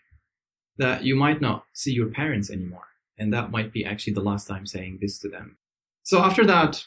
that 0.77 1.03
you 1.03 1.17
might 1.17 1.41
not 1.41 1.65
see 1.73 1.95
your 1.95 2.09
parents 2.09 2.51
anymore. 2.51 2.89
And 3.17 3.33
that 3.33 3.51
might 3.51 3.73
be 3.73 3.83
actually 3.83 4.13
the 4.13 4.29
last 4.31 4.47
time 4.47 4.67
saying 4.67 4.99
this 5.01 5.19
to 5.21 5.31
them. 5.31 5.57
So 6.03 6.19
after 6.19 6.45
that, 6.45 6.87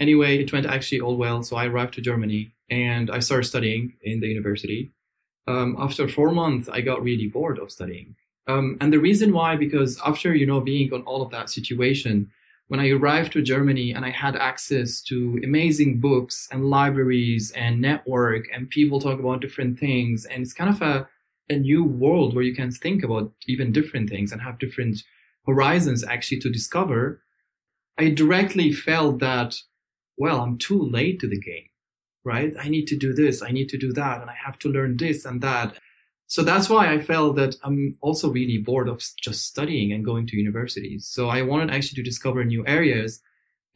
anyway, 0.00 0.38
it 0.38 0.50
went 0.50 0.64
actually 0.64 1.02
all 1.02 1.18
well. 1.18 1.42
So 1.42 1.56
I 1.56 1.66
arrived 1.66 1.92
to 1.94 2.00
Germany 2.00 2.54
and 2.70 3.10
I 3.10 3.18
started 3.18 3.44
studying 3.44 3.92
in 4.00 4.20
the 4.20 4.28
university. 4.28 4.92
Um, 5.46 5.76
after 5.78 6.08
four 6.08 6.30
months, 6.32 6.70
I 6.70 6.80
got 6.80 7.02
really 7.02 7.26
bored 7.26 7.58
of 7.58 7.70
studying. 7.70 8.16
Um, 8.48 8.76
and 8.80 8.92
the 8.92 8.98
reason 8.98 9.32
why, 9.32 9.56
because 9.56 10.00
after, 10.04 10.34
you 10.34 10.46
know, 10.46 10.60
being 10.60 10.92
on 10.92 11.02
all 11.02 11.22
of 11.22 11.30
that 11.30 11.48
situation, 11.50 12.30
when 12.68 12.80
I 12.80 12.90
arrived 12.90 13.32
to 13.32 13.42
Germany 13.42 13.92
and 13.92 14.04
I 14.04 14.10
had 14.10 14.34
access 14.34 15.00
to 15.02 15.38
amazing 15.44 16.00
books 16.00 16.48
and 16.50 16.70
libraries 16.70 17.52
and 17.54 17.80
network 17.80 18.46
and 18.52 18.70
people 18.70 19.00
talk 19.00 19.20
about 19.20 19.42
different 19.42 19.78
things, 19.78 20.24
and 20.24 20.42
it's 20.42 20.54
kind 20.54 20.70
of 20.70 20.80
a, 20.82 21.08
a 21.48 21.56
new 21.56 21.84
world 21.84 22.34
where 22.34 22.44
you 22.44 22.54
can 22.54 22.70
think 22.70 23.04
about 23.04 23.32
even 23.46 23.72
different 23.72 24.08
things 24.08 24.32
and 24.32 24.40
have 24.40 24.58
different 24.58 25.02
horizons 25.46 26.02
actually 26.02 26.38
to 26.40 26.50
discover. 26.50 27.20
I 27.98 28.08
directly 28.08 28.72
felt 28.72 29.18
that, 29.18 29.54
well, 30.16 30.40
I'm 30.40 30.56
too 30.56 30.82
late 30.82 31.20
to 31.20 31.28
the 31.28 31.38
game, 31.38 31.68
right? 32.24 32.54
I 32.58 32.68
need 32.68 32.86
to 32.86 32.96
do 32.96 33.12
this, 33.12 33.42
I 33.42 33.50
need 33.50 33.68
to 33.68 33.78
do 33.78 33.92
that, 33.92 34.20
and 34.20 34.30
I 34.30 34.34
have 34.34 34.58
to 34.60 34.68
learn 34.68 34.96
this 34.96 35.24
and 35.24 35.42
that. 35.42 35.78
So 36.34 36.42
that's 36.42 36.70
why 36.70 36.90
I 36.90 36.98
felt 36.98 37.36
that 37.36 37.56
I'm 37.62 37.98
also 38.00 38.32
really 38.32 38.56
bored 38.56 38.88
of 38.88 39.04
just 39.20 39.44
studying 39.44 39.92
and 39.92 40.02
going 40.02 40.26
to 40.28 40.36
universities. 40.38 41.06
So 41.06 41.28
I 41.28 41.42
wanted 41.42 41.70
actually 41.70 41.96
to 41.96 42.10
discover 42.10 42.42
new 42.42 42.66
areas. 42.66 43.20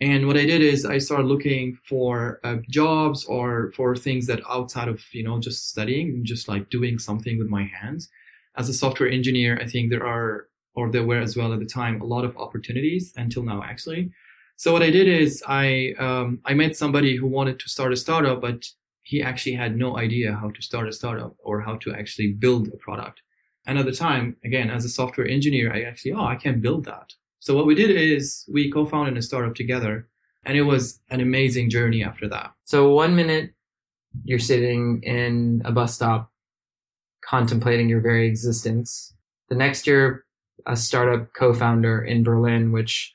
And 0.00 0.26
what 0.26 0.38
I 0.38 0.46
did 0.46 0.62
is 0.62 0.86
I 0.86 0.96
started 0.96 1.26
looking 1.26 1.76
for 1.86 2.40
uh, 2.44 2.56
jobs 2.70 3.26
or 3.26 3.72
for 3.76 3.94
things 3.94 4.26
that 4.28 4.40
outside 4.48 4.88
of, 4.88 5.04
you 5.12 5.22
know, 5.22 5.38
just 5.38 5.68
studying, 5.68 6.08
and 6.08 6.24
just 6.24 6.48
like 6.48 6.70
doing 6.70 6.98
something 6.98 7.36
with 7.36 7.48
my 7.48 7.64
hands. 7.64 8.08
As 8.56 8.70
a 8.70 8.72
software 8.72 9.10
engineer, 9.10 9.58
I 9.60 9.66
think 9.66 9.90
there 9.90 10.06
are, 10.06 10.48
or 10.74 10.90
there 10.90 11.04
were 11.04 11.20
as 11.20 11.36
well 11.36 11.52
at 11.52 11.58
the 11.58 11.66
time, 11.66 12.00
a 12.00 12.06
lot 12.06 12.24
of 12.24 12.38
opportunities 12.38 13.12
until 13.18 13.42
now, 13.42 13.62
actually. 13.62 14.12
So 14.56 14.72
what 14.72 14.82
I 14.82 14.88
did 14.88 15.08
is 15.08 15.44
I, 15.46 15.92
um, 15.98 16.40
I 16.46 16.54
met 16.54 16.74
somebody 16.74 17.16
who 17.16 17.26
wanted 17.26 17.60
to 17.60 17.68
start 17.68 17.92
a 17.92 17.96
startup, 17.96 18.40
but 18.40 18.64
he 19.06 19.22
actually 19.22 19.52
had 19.52 19.76
no 19.76 19.96
idea 19.96 20.34
how 20.34 20.50
to 20.50 20.60
start 20.60 20.88
a 20.88 20.92
startup 20.92 21.36
or 21.38 21.60
how 21.60 21.76
to 21.76 21.94
actually 21.94 22.32
build 22.32 22.66
a 22.66 22.76
product. 22.78 23.20
And 23.64 23.78
at 23.78 23.84
the 23.84 23.92
time, 23.92 24.36
again, 24.44 24.68
as 24.68 24.84
a 24.84 24.88
software 24.88 25.28
engineer, 25.28 25.72
I 25.72 25.82
actually, 25.82 26.12
oh, 26.12 26.24
I 26.24 26.34
can't 26.34 26.60
build 26.60 26.86
that. 26.86 27.12
So 27.38 27.54
what 27.54 27.66
we 27.66 27.76
did 27.76 27.92
is 27.92 28.44
we 28.52 28.68
co-founded 28.68 29.16
a 29.16 29.22
startup 29.22 29.54
together 29.54 30.08
and 30.44 30.58
it 30.58 30.62
was 30.62 31.00
an 31.08 31.20
amazing 31.20 31.70
journey 31.70 32.02
after 32.02 32.28
that. 32.30 32.50
So 32.64 32.90
one 32.90 33.14
minute 33.14 33.52
you're 34.24 34.40
sitting 34.40 35.00
in 35.04 35.62
a 35.64 35.70
bus 35.70 35.94
stop 35.94 36.32
contemplating 37.24 37.88
your 37.88 38.00
very 38.00 38.26
existence. 38.26 39.14
The 39.50 39.54
next 39.54 39.86
year, 39.86 40.24
a 40.66 40.76
startup 40.76 41.32
co-founder 41.32 42.02
in 42.02 42.24
Berlin, 42.24 42.72
which 42.72 43.14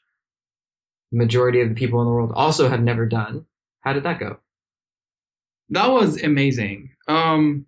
majority 1.11 1.59
of 1.59 1.67
the 1.67 1.75
people 1.75 1.99
in 1.99 2.07
the 2.07 2.13
world 2.13 2.31
also 2.33 2.69
have 2.69 2.81
never 2.81 3.05
done. 3.05 3.45
How 3.81 3.91
did 3.91 4.03
that 4.03 4.21
go? 4.21 4.37
That 5.71 5.89
was 5.89 6.21
amazing. 6.21 6.91
Um, 7.07 7.65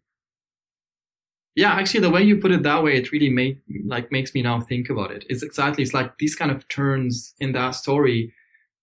yeah, 1.55 1.73
actually, 1.73 2.01
the 2.01 2.09
way 2.09 2.21
you 2.21 2.37
put 2.37 2.51
it 2.51 2.63
that 2.63 2.83
way, 2.83 2.97
it 2.97 3.11
really 3.11 3.29
made 3.29 3.61
like 3.85 4.11
makes 4.11 4.33
me 4.33 4.41
now 4.41 4.59
think 4.59 4.89
about 4.89 5.11
it. 5.11 5.25
It's 5.29 5.41
exactly 5.41 5.83
it's 5.83 5.93
like 5.93 6.17
these 6.17 6.35
kind 6.35 6.51
of 6.51 6.67
turns 6.67 7.33
in 7.39 7.53
that 7.53 7.71
story. 7.71 8.33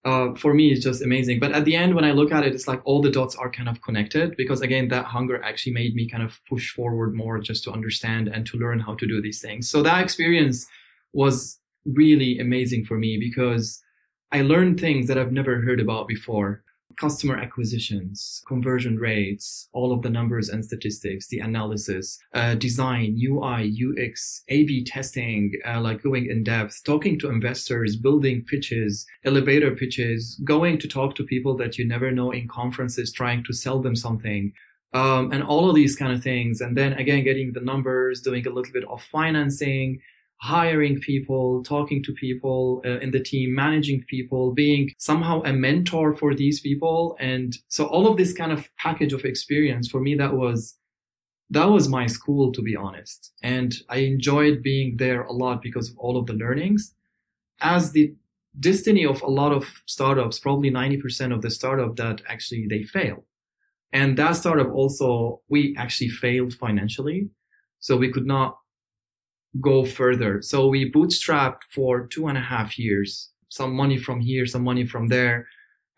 Uh, 0.02 0.34
for 0.34 0.54
me, 0.54 0.72
it's 0.72 0.82
just 0.82 1.02
amazing. 1.02 1.38
But 1.38 1.52
at 1.52 1.66
the 1.66 1.76
end, 1.76 1.94
when 1.94 2.06
I 2.06 2.12
look 2.12 2.32
at 2.32 2.44
it, 2.44 2.54
it's 2.54 2.66
like 2.66 2.80
all 2.84 3.02
the 3.02 3.10
dots 3.10 3.34
are 3.36 3.50
kind 3.50 3.68
of 3.68 3.82
connected 3.82 4.34
because 4.36 4.62
again, 4.62 4.88
that 4.88 5.04
hunger 5.04 5.42
actually 5.42 5.74
made 5.74 5.94
me 5.94 6.08
kind 6.08 6.22
of 6.22 6.40
push 6.48 6.72
forward 6.72 7.14
more 7.14 7.38
just 7.40 7.64
to 7.64 7.72
understand 7.72 8.28
and 8.28 8.46
to 8.46 8.56
learn 8.56 8.80
how 8.80 8.94
to 8.94 9.06
do 9.06 9.20
these 9.20 9.42
things. 9.42 9.68
So 9.68 9.82
that 9.82 10.02
experience 10.02 10.66
was 11.12 11.58
really 11.84 12.38
amazing 12.38 12.86
for 12.86 12.96
me 12.96 13.18
because 13.18 13.82
I 14.32 14.40
learned 14.40 14.80
things 14.80 15.08
that 15.08 15.18
I've 15.18 15.32
never 15.32 15.60
heard 15.60 15.80
about 15.80 16.08
before 16.08 16.62
customer 16.98 17.36
acquisitions, 17.36 18.42
conversion 18.46 18.96
rates, 18.98 19.68
all 19.72 19.92
of 19.92 20.02
the 20.02 20.10
numbers 20.10 20.48
and 20.48 20.64
statistics, 20.64 21.28
the 21.28 21.38
analysis, 21.40 22.18
uh, 22.34 22.54
design, 22.54 23.16
UI, 23.22 23.70
UX, 23.70 24.42
A/B 24.48 24.84
testing, 24.84 25.52
uh, 25.66 25.80
like 25.80 26.02
going 26.02 26.26
in 26.30 26.42
depth, 26.42 26.82
talking 26.84 27.18
to 27.20 27.28
investors, 27.30 27.96
building 27.96 28.44
pitches, 28.44 29.06
elevator 29.24 29.70
pitches, 29.74 30.40
going 30.44 30.78
to 30.78 30.88
talk 30.88 31.14
to 31.16 31.24
people 31.24 31.56
that 31.56 31.78
you 31.78 31.86
never 31.86 32.10
know 32.10 32.30
in 32.30 32.48
conferences, 32.48 33.12
trying 33.12 33.44
to 33.44 33.52
sell 33.52 33.80
them 33.80 33.96
something. 33.96 34.52
um, 34.92 35.30
and 35.32 35.42
all 35.44 35.68
of 35.68 35.76
these 35.76 35.94
kind 35.94 36.12
of 36.12 36.22
things. 36.22 36.60
And 36.60 36.76
then 36.76 36.94
again, 36.94 37.22
getting 37.22 37.52
the 37.52 37.60
numbers, 37.60 38.20
doing 38.22 38.46
a 38.46 38.50
little 38.50 38.72
bit 38.72 38.84
of 38.88 39.00
financing, 39.02 40.00
hiring 40.40 40.98
people, 41.00 41.62
talking 41.62 42.02
to 42.02 42.12
people 42.12 42.80
uh, 42.86 42.98
in 43.00 43.10
the 43.10 43.20
team, 43.20 43.54
managing 43.54 44.02
people, 44.08 44.52
being 44.52 44.90
somehow 44.98 45.42
a 45.42 45.52
mentor 45.52 46.16
for 46.16 46.34
these 46.34 46.60
people. 46.60 47.14
And 47.20 47.54
so 47.68 47.84
all 47.86 48.06
of 48.06 48.16
this 48.16 48.32
kind 48.32 48.50
of 48.50 48.68
package 48.78 49.12
of 49.12 49.24
experience 49.24 49.88
for 49.88 50.00
me, 50.00 50.14
that 50.14 50.34
was, 50.34 50.78
that 51.50 51.66
was 51.66 51.88
my 51.88 52.06
school, 52.06 52.52
to 52.52 52.62
be 52.62 52.74
honest. 52.74 53.32
And 53.42 53.74
I 53.90 53.98
enjoyed 53.98 54.62
being 54.62 54.96
there 54.96 55.22
a 55.22 55.32
lot 55.32 55.60
because 55.60 55.90
of 55.90 55.98
all 55.98 56.16
of 56.16 56.26
the 56.26 56.32
learnings. 56.32 56.94
As 57.60 57.92
the 57.92 58.14
destiny 58.58 59.04
of 59.04 59.20
a 59.20 59.28
lot 59.28 59.52
of 59.52 59.66
startups, 59.86 60.38
probably 60.38 60.70
90% 60.70 61.34
of 61.34 61.42
the 61.42 61.50
startup 61.50 61.96
that 61.96 62.22
actually 62.28 62.66
they 62.66 62.82
fail. 62.82 63.24
And 63.92 64.16
that 64.16 64.36
startup 64.36 64.72
also, 64.72 65.42
we 65.50 65.74
actually 65.76 66.08
failed 66.08 66.54
financially. 66.54 67.28
So 67.80 67.96
we 67.98 68.10
could 68.10 68.26
not 68.26 68.56
go 69.60 69.84
further. 69.84 70.42
So 70.42 70.68
we 70.68 70.90
bootstrapped 70.90 71.62
for 71.70 72.06
two 72.06 72.28
and 72.28 72.38
a 72.38 72.40
half 72.40 72.78
years, 72.78 73.30
some 73.48 73.74
money 73.74 73.98
from 73.98 74.20
here, 74.20 74.46
some 74.46 74.62
money 74.62 74.86
from 74.86 75.08
there. 75.08 75.48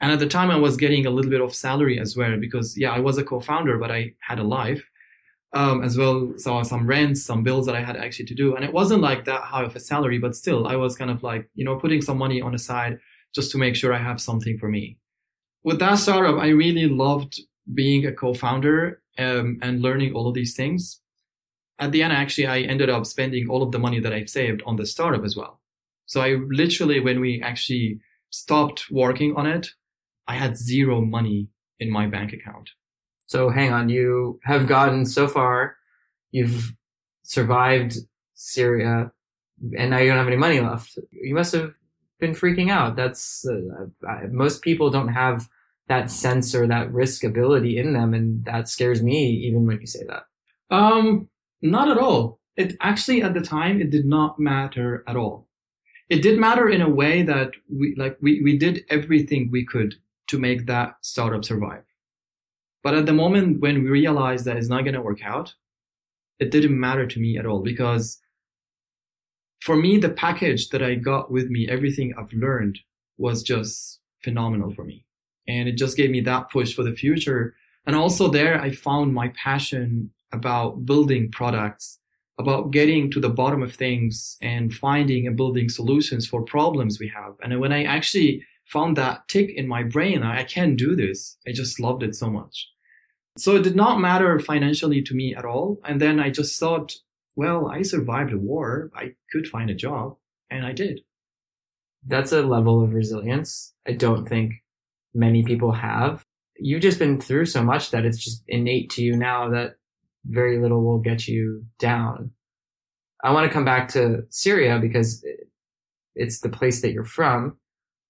And 0.00 0.11
at 0.11 0.18
the 0.18 0.26
time 0.26 0.50
I 0.50 0.56
was 0.56 0.76
getting 0.76 1.06
a 1.06 1.11
little 1.11 1.30
bit 1.30 1.40
of 1.40 1.54
salary 1.54 2.00
as 2.00 2.16
well 2.16 2.37
because 2.40 2.76
yeah, 2.78 2.92
I 2.92 2.99
was 2.99 3.18
a 3.18 3.25
co-founder, 3.25 3.78
but 3.78 3.90
I 3.90 4.14
had 4.21 4.38
a 4.38 4.44
life. 4.44 4.85
Um, 5.54 5.85
as 5.85 5.99
well, 5.99 6.32
so 6.38 6.62
some 6.62 6.87
rents, 6.87 7.23
some 7.23 7.42
bills 7.42 7.66
that 7.66 7.75
I 7.76 7.82
had 7.82 7.99
actually 7.99 8.25
to 8.25 8.35
do. 8.35 8.56
And 8.56 8.64
it 8.64 8.73
wasn't 8.73 9.02
like 9.02 9.26
that 9.26 9.42
high 9.42 9.64
of 9.64 9.76
a 9.76 9.80
salary, 9.80 10.16
but 10.16 10.35
still 10.35 10.66
I 10.66 10.76
was 10.76 10.97
kind 10.97 11.11
of 11.11 11.23
like, 11.23 11.47
you 11.54 11.62
know, 11.62 11.76
putting 11.76 12.00
some 12.00 12.16
money 12.16 12.40
on 12.40 12.52
the 12.52 12.59
side 12.59 12.99
just 13.35 13.52
to 13.52 13.59
make 13.59 13.76
sure 13.76 13.92
I 13.92 13.99
have 13.99 14.18
something 14.18 14.56
for 14.56 14.71
me. 14.71 14.97
With 15.62 15.78
that 15.80 15.97
startup, 15.97 16.40
I 16.40 16.49
really 16.49 16.88
loved 16.88 17.38
being 17.75 18.06
a 18.06 18.12
co-founder 18.12 19.02
um, 19.18 19.59
and 19.61 19.82
learning 19.82 20.14
all 20.14 20.26
of 20.26 20.32
these 20.32 20.56
things 20.56 21.01
at 21.82 21.90
the 21.90 22.02
end, 22.02 22.12
actually, 22.12 22.46
I 22.46 22.60
ended 22.60 22.90
up 22.90 23.06
spending 23.06 23.48
all 23.48 23.62
of 23.62 23.72
the 23.72 23.78
money 23.78 23.98
that 23.98 24.12
I 24.12 24.24
saved 24.24 24.62
on 24.64 24.76
the 24.76 24.86
startup 24.86 25.24
as 25.24 25.36
well. 25.36 25.60
So 26.06 26.20
I 26.20 26.36
literally, 26.48 27.00
when 27.00 27.18
we 27.18 27.42
actually 27.42 27.98
stopped 28.30 28.90
working 28.90 29.34
on 29.36 29.46
it, 29.46 29.68
I 30.28 30.34
had 30.34 30.56
zero 30.56 31.00
money 31.00 31.48
in 31.80 31.90
my 31.90 32.06
bank 32.06 32.32
account. 32.32 32.70
So 33.26 33.50
hang 33.50 33.72
on, 33.72 33.88
you 33.88 34.38
have 34.44 34.68
gotten 34.68 35.04
so 35.04 35.26
far, 35.26 35.76
you've 36.30 36.72
survived 37.24 37.96
Syria, 38.34 39.10
and 39.76 39.90
now 39.90 39.98
you 39.98 40.08
don't 40.08 40.18
have 40.18 40.28
any 40.28 40.36
money 40.36 40.60
left. 40.60 40.98
You 41.10 41.34
must 41.34 41.52
have 41.52 41.72
been 42.20 42.32
freaking 42.32 42.70
out. 42.70 42.94
That's 42.94 43.44
uh, 43.44 44.28
most 44.30 44.62
people 44.62 44.90
don't 44.90 45.08
have 45.08 45.48
that 45.88 46.10
sense 46.10 46.54
or 46.54 46.66
that 46.68 46.92
risk 46.92 47.24
ability 47.24 47.78
in 47.78 47.92
them, 47.94 48.14
and 48.14 48.44
that 48.44 48.68
scares 48.68 49.02
me 49.02 49.30
even 49.46 49.66
when 49.66 49.80
you 49.80 49.86
say 49.86 50.04
that. 50.06 50.24
Um, 50.70 51.28
not 51.62 51.88
at 51.88 51.99
all. 51.99 52.40
It 52.57 52.76
actually, 52.81 53.23
at 53.23 53.35
the 53.35 53.40
time, 53.40 53.81
it 53.81 53.90
did 53.90 54.04
not 54.04 54.38
matter 54.38 55.04
at 55.07 55.16
all. 55.16 55.49
It 56.11 56.23
did 56.23 56.38
matter 56.38 56.69
in 56.69 56.83
a 56.83 56.88
way 56.88 57.23
that 57.23 57.52
we, 57.71 57.95
like, 57.97 58.19
we, 58.21 58.42
we 58.42 58.59
did 58.59 58.85
everything 58.90 59.49
we 59.50 59.64
could 59.64 59.95
to 60.28 60.38
make 60.38 60.66
that 60.66 60.97
startup 61.00 61.45
survive. 61.45 61.85
But 62.83 62.95
at 62.95 63.07
the 63.07 63.12
moment 63.12 63.61
when 63.61 63.83
we 63.83 63.88
realized 63.88 64.45
that 64.45 64.57
it's 64.57 64.69
not 64.69 64.83
going 64.83 64.95
to 64.95 65.00
work 65.00 65.25
out, 65.25 65.54
it 66.38 66.50
didn't 66.50 66.78
matter 66.78 67.07
to 67.07 67.21
me 67.21 67.38
at 67.38 67.47
all 67.47 67.61
because 67.61 68.19
for 69.61 69.76
me, 69.76 69.97
the 69.97 70.09
package 70.09 70.71
that 70.71 70.83
I 70.83 70.97
got 70.97 71.31
with 71.31 71.49
me, 71.49 71.69
everything 71.69 72.12
I've 72.19 72.33
learned 72.33 72.81
was 73.16 73.45
just 73.45 74.00
phenomenal 74.25 74.75
for 74.75 74.85
me. 74.85 75.04
And 75.47 75.69
it 75.69 75.76
just 75.76 75.97
gave 75.97 76.11
me 76.11 76.21
that 76.23 76.50
push 76.50 76.75
for 76.75 76.83
the 76.83 76.92
future. 76.92 77.54
And 77.87 77.95
also 77.95 78.28
there, 78.28 78.61
I 78.61 78.73
found 78.73 79.14
my 79.14 79.28
passion 79.40 80.11
about 80.32 80.84
building 80.84 81.30
products, 81.30 81.98
about 82.38 82.70
getting 82.70 83.11
to 83.11 83.20
the 83.20 83.28
bottom 83.28 83.62
of 83.62 83.74
things 83.74 84.37
and 84.40 84.72
finding 84.72 85.26
and 85.26 85.37
building 85.37 85.68
solutions 85.68 86.26
for 86.26 86.42
problems 86.42 86.98
we 86.98 87.09
have. 87.09 87.35
And 87.42 87.61
when 87.61 87.72
I 87.72 87.85
actually 87.85 88.44
found 88.66 88.96
that 88.96 89.28
tick 89.28 89.50
in 89.50 89.68
my 89.68 89.83
brain, 89.83 90.22
I, 90.22 90.44
can 90.44 90.76
do 90.76 90.96
this. 90.96 91.37
I 91.46 91.52
just 91.52 91.78
loved 91.78 92.02
it 92.02 92.14
so 92.14 92.30
much. 92.30 92.68
So 93.37 93.57
it 93.57 93.62
did 93.62 93.76
not 93.76 94.00
matter 94.00 94.38
financially 94.38 95.02
to 95.02 95.14
me 95.14 95.35
at 95.35 95.44
all. 95.44 95.78
And 95.85 96.00
then 96.00 96.20
I 96.20 96.30
just 96.30 96.59
thought, 96.59 96.94
well, 97.37 97.68
I 97.68 97.83
survived 97.83 98.33
a 98.33 98.38
war. 98.38 98.90
I 98.94 99.14
could 99.30 99.46
find 99.46 99.70
a 99.70 99.74
job 99.74 100.16
and 100.50 100.66
I 100.66 100.72
did. 100.72 101.00
That's 102.07 102.33
a 102.33 102.42
level 102.42 102.83
of 102.83 102.94
resilience 102.94 103.72
I 103.87 103.92
don't 103.92 104.28
think 104.28 104.54
many 105.14 105.42
people 105.42 105.72
have. 105.72 106.22
You've 106.57 106.83
just 106.83 106.98
been 106.98 107.20
through 107.20 107.46
so 107.46 107.62
much 107.62 107.90
that 107.90 108.04
it's 108.04 108.18
just 108.18 108.42
innate 108.46 108.90
to 108.90 109.02
you 109.02 109.16
now 109.16 109.50
that 109.50 109.76
very 110.24 110.58
little 110.58 110.85
will 110.85 110.98
get 110.98 111.28
you 111.28 111.64
down. 111.78 112.30
I 113.24 113.32
want 113.32 113.46
to 113.46 113.52
come 113.52 113.64
back 113.64 113.88
to 113.88 114.24
Syria 114.30 114.78
because 114.80 115.24
it's 116.14 116.40
the 116.40 116.48
place 116.48 116.82
that 116.82 116.92
you're 116.92 117.04
from. 117.04 117.56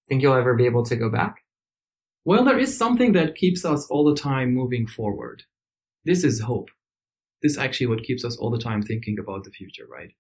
Think 0.09 0.23
you'll 0.23 0.35
ever 0.35 0.55
be 0.55 0.67
able 0.67 0.85
to 0.85 0.97
go 0.97 1.11
back? 1.11 1.43
Well, 2.25 2.45
there 2.45 2.59
is 2.59 2.77
something 2.77 3.13
that 3.13 3.35
keeps 3.35 3.65
us 3.65 3.87
all 3.87 4.05
the 4.05 4.21
time 4.21 4.55
moving 4.55 4.87
forward. 4.87 5.43
This 6.05 6.25
is 6.25 6.41
hope. 6.41 6.71
This 7.43 7.53
is 7.53 7.59
actually 7.59 7.89
what 7.89 8.05
keeps 8.05 8.25
us 8.25 8.37
all 8.37 8.51
the 8.51 8.59
time 8.59 8.83
thinking 8.83 9.19
about 9.19 9.45
the 9.45 9.51
future, 9.51 9.87
right? 9.91 10.11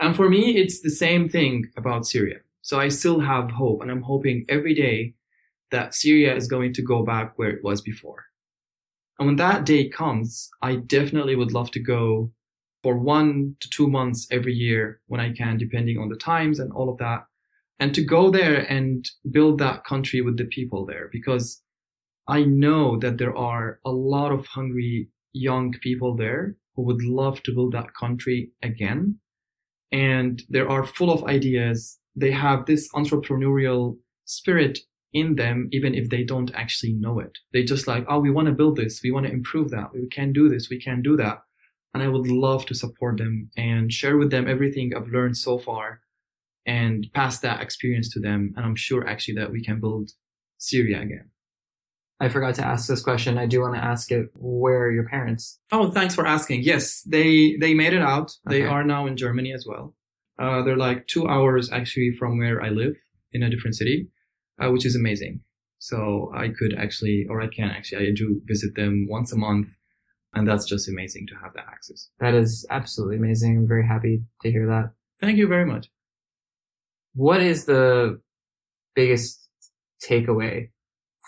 And 0.00 0.16
for 0.16 0.28
me, 0.28 0.56
it's 0.56 0.80
the 0.80 0.90
same 0.90 1.28
thing 1.28 1.66
about 1.76 2.06
Syria. 2.06 2.38
So 2.62 2.80
I 2.80 2.88
still 2.88 3.20
have 3.20 3.50
hope 3.50 3.82
and 3.82 3.90
I'm 3.90 4.02
hoping 4.02 4.46
every 4.48 4.74
day 4.74 5.14
that 5.70 5.94
Syria 5.94 6.34
is 6.34 6.48
going 6.48 6.72
to 6.74 6.82
go 6.82 7.04
back 7.04 7.38
where 7.38 7.50
it 7.50 7.62
was 7.62 7.80
before. 7.80 8.26
And 9.18 9.26
when 9.26 9.36
that 9.36 9.64
day 9.66 9.88
comes, 9.88 10.50
I 10.62 10.76
definitely 10.76 11.36
would 11.36 11.52
love 11.52 11.70
to 11.72 11.80
go 11.80 12.32
for 12.82 12.98
one 12.98 13.56
to 13.60 13.70
two 13.70 13.88
months 13.88 14.26
every 14.30 14.54
year 14.54 15.00
when 15.06 15.20
I 15.20 15.32
can, 15.32 15.58
depending 15.58 15.98
on 15.98 16.08
the 16.08 16.16
times 16.16 16.58
and 16.58 16.72
all 16.72 16.88
of 16.88 16.98
that. 16.98 17.24
And 17.78 17.94
to 17.94 18.04
go 18.04 18.30
there 18.30 18.60
and 18.70 19.08
build 19.30 19.58
that 19.58 19.84
country 19.84 20.20
with 20.20 20.36
the 20.36 20.44
people 20.44 20.86
there 20.86 21.08
because 21.12 21.62
I 22.28 22.44
know 22.44 22.98
that 22.98 23.18
there 23.18 23.36
are 23.36 23.80
a 23.84 23.90
lot 23.90 24.32
of 24.32 24.46
hungry 24.46 25.08
young 25.32 25.72
people 25.82 26.16
there 26.16 26.56
who 26.74 26.82
would 26.82 27.02
love 27.02 27.42
to 27.42 27.54
build 27.54 27.72
that 27.72 27.94
country 27.94 28.52
again. 28.62 29.18
And 29.90 30.42
they 30.48 30.60
are 30.60 30.86
full 30.86 31.10
of 31.10 31.24
ideas. 31.24 31.98
They 32.16 32.30
have 32.30 32.66
this 32.66 32.88
entrepreneurial 32.94 33.98
spirit 34.24 34.78
in 35.12 35.36
them, 35.36 35.68
even 35.72 35.94
if 35.94 36.08
they 36.08 36.24
don't 36.24 36.50
actually 36.54 36.92
know 36.94 37.18
it. 37.18 37.38
They 37.52 37.62
just 37.62 37.86
like, 37.86 38.04
oh, 38.08 38.18
we 38.18 38.30
want 38.30 38.46
to 38.46 38.54
build 38.54 38.76
this. 38.76 39.00
We 39.02 39.10
want 39.10 39.26
to 39.26 39.32
improve 39.32 39.70
that. 39.70 39.92
We 39.92 40.06
can 40.08 40.32
do 40.32 40.48
this. 40.48 40.68
We 40.70 40.80
can 40.80 41.02
do 41.02 41.16
that. 41.16 41.42
And 41.94 42.02
I 42.02 42.08
would 42.08 42.26
love 42.26 42.64
to 42.66 42.74
support 42.74 43.18
them 43.18 43.50
and 43.56 43.92
share 43.92 44.16
with 44.16 44.30
them 44.30 44.48
everything 44.48 44.92
I've 44.96 45.08
learned 45.08 45.36
so 45.36 45.58
far 45.58 46.00
and 46.64 47.06
pass 47.12 47.40
that 47.40 47.60
experience 47.60 48.08
to 48.10 48.20
them. 48.20 48.54
And 48.56 48.64
I'm 48.64 48.76
sure 48.76 49.06
actually 49.06 49.34
that 49.34 49.52
we 49.52 49.62
can 49.62 49.80
build 49.80 50.12
Syria 50.58 51.02
again. 51.02 51.28
I 52.18 52.28
forgot 52.28 52.54
to 52.54 52.64
ask 52.64 52.88
this 52.88 53.02
question. 53.02 53.36
I 53.36 53.46
do 53.46 53.60
want 53.60 53.74
to 53.74 53.84
ask 53.84 54.12
it. 54.12 54.30
Where 54.34 54.84
are 54.84 54.92
your 54.92 55.08
parents? 55.08 55.58
Oh, 55.72 55.90
thanks 55.90 56.14
for 56.14 56.24
asking. 56.24 56.62
Yes, 56.62 57.02
they 57.02 57.56
they 57.60 57.74
made 57.74 57.92
it 57.92 58.00
out. 58.00 58.30
Okay. 58.46 58.60
They 58.60 58.64
are 58.64 58.84
now 58.84 59.06
in 59.06 59.16
Germany 59.16 59.52
as 59.52 59.66
well. 59.66 59.96
Uh, 60.38 60.62
they're 60.62 60.76
like 60.76 61.08
two 61.08 61.26
hours 61.26 61.70
actually 61.72 62.14
from 62.16 62.38
where 62.38 62.62
I 62.62 62.68
live 62.68 62.94
in 63.32 63.42
a 63.42 63.50
different 63.50 63.74
city 63.74 64.08
uh, 64.60 64.70
which 64.70 64.86
is 64.86 64.96
amazing. 64.96 65.40
So 65.78 66.30
I 66.34 66.48
could 66.48 66.74
actually, 66.78 67.26
or 67.28 67.40
I 67.40 67.48
can 67.48 67.70
actually, 67.70 68.08
I 68.08 68.12
do 68.14 68.40
visit 68.44 68.74
them 68.76 69.06
once 69.08 69.32
a 69.32 69.36
month. 69.36 69.68
And 70.34 70.48
that's 70.48 70.64
just 70.64 70.88
amazing 70.88 71.26
to 71.26 71.34
have 71.42 71.52
that 71.54 71.66
access. 71.70 72.08
That 72.20 72.34
is 72.34 72.66
absolutely 72.70 73.16
amazing. 73.16 73.58
I'm 73.58 73.68
very 73.68 73.86
happy 73.86 74.22
to 74.42 74.50
hear 74.50 74.66
that. 74.66 74.92
Thank 75.20 75.36
you 75.36 75.46
very 75.46 75.66
much. 75.66 75.88
What 77.14 77.42
is 77.42 77.66
the 77.66 78.20
biggest 78.94 79.48
takeaway 80.02 80.70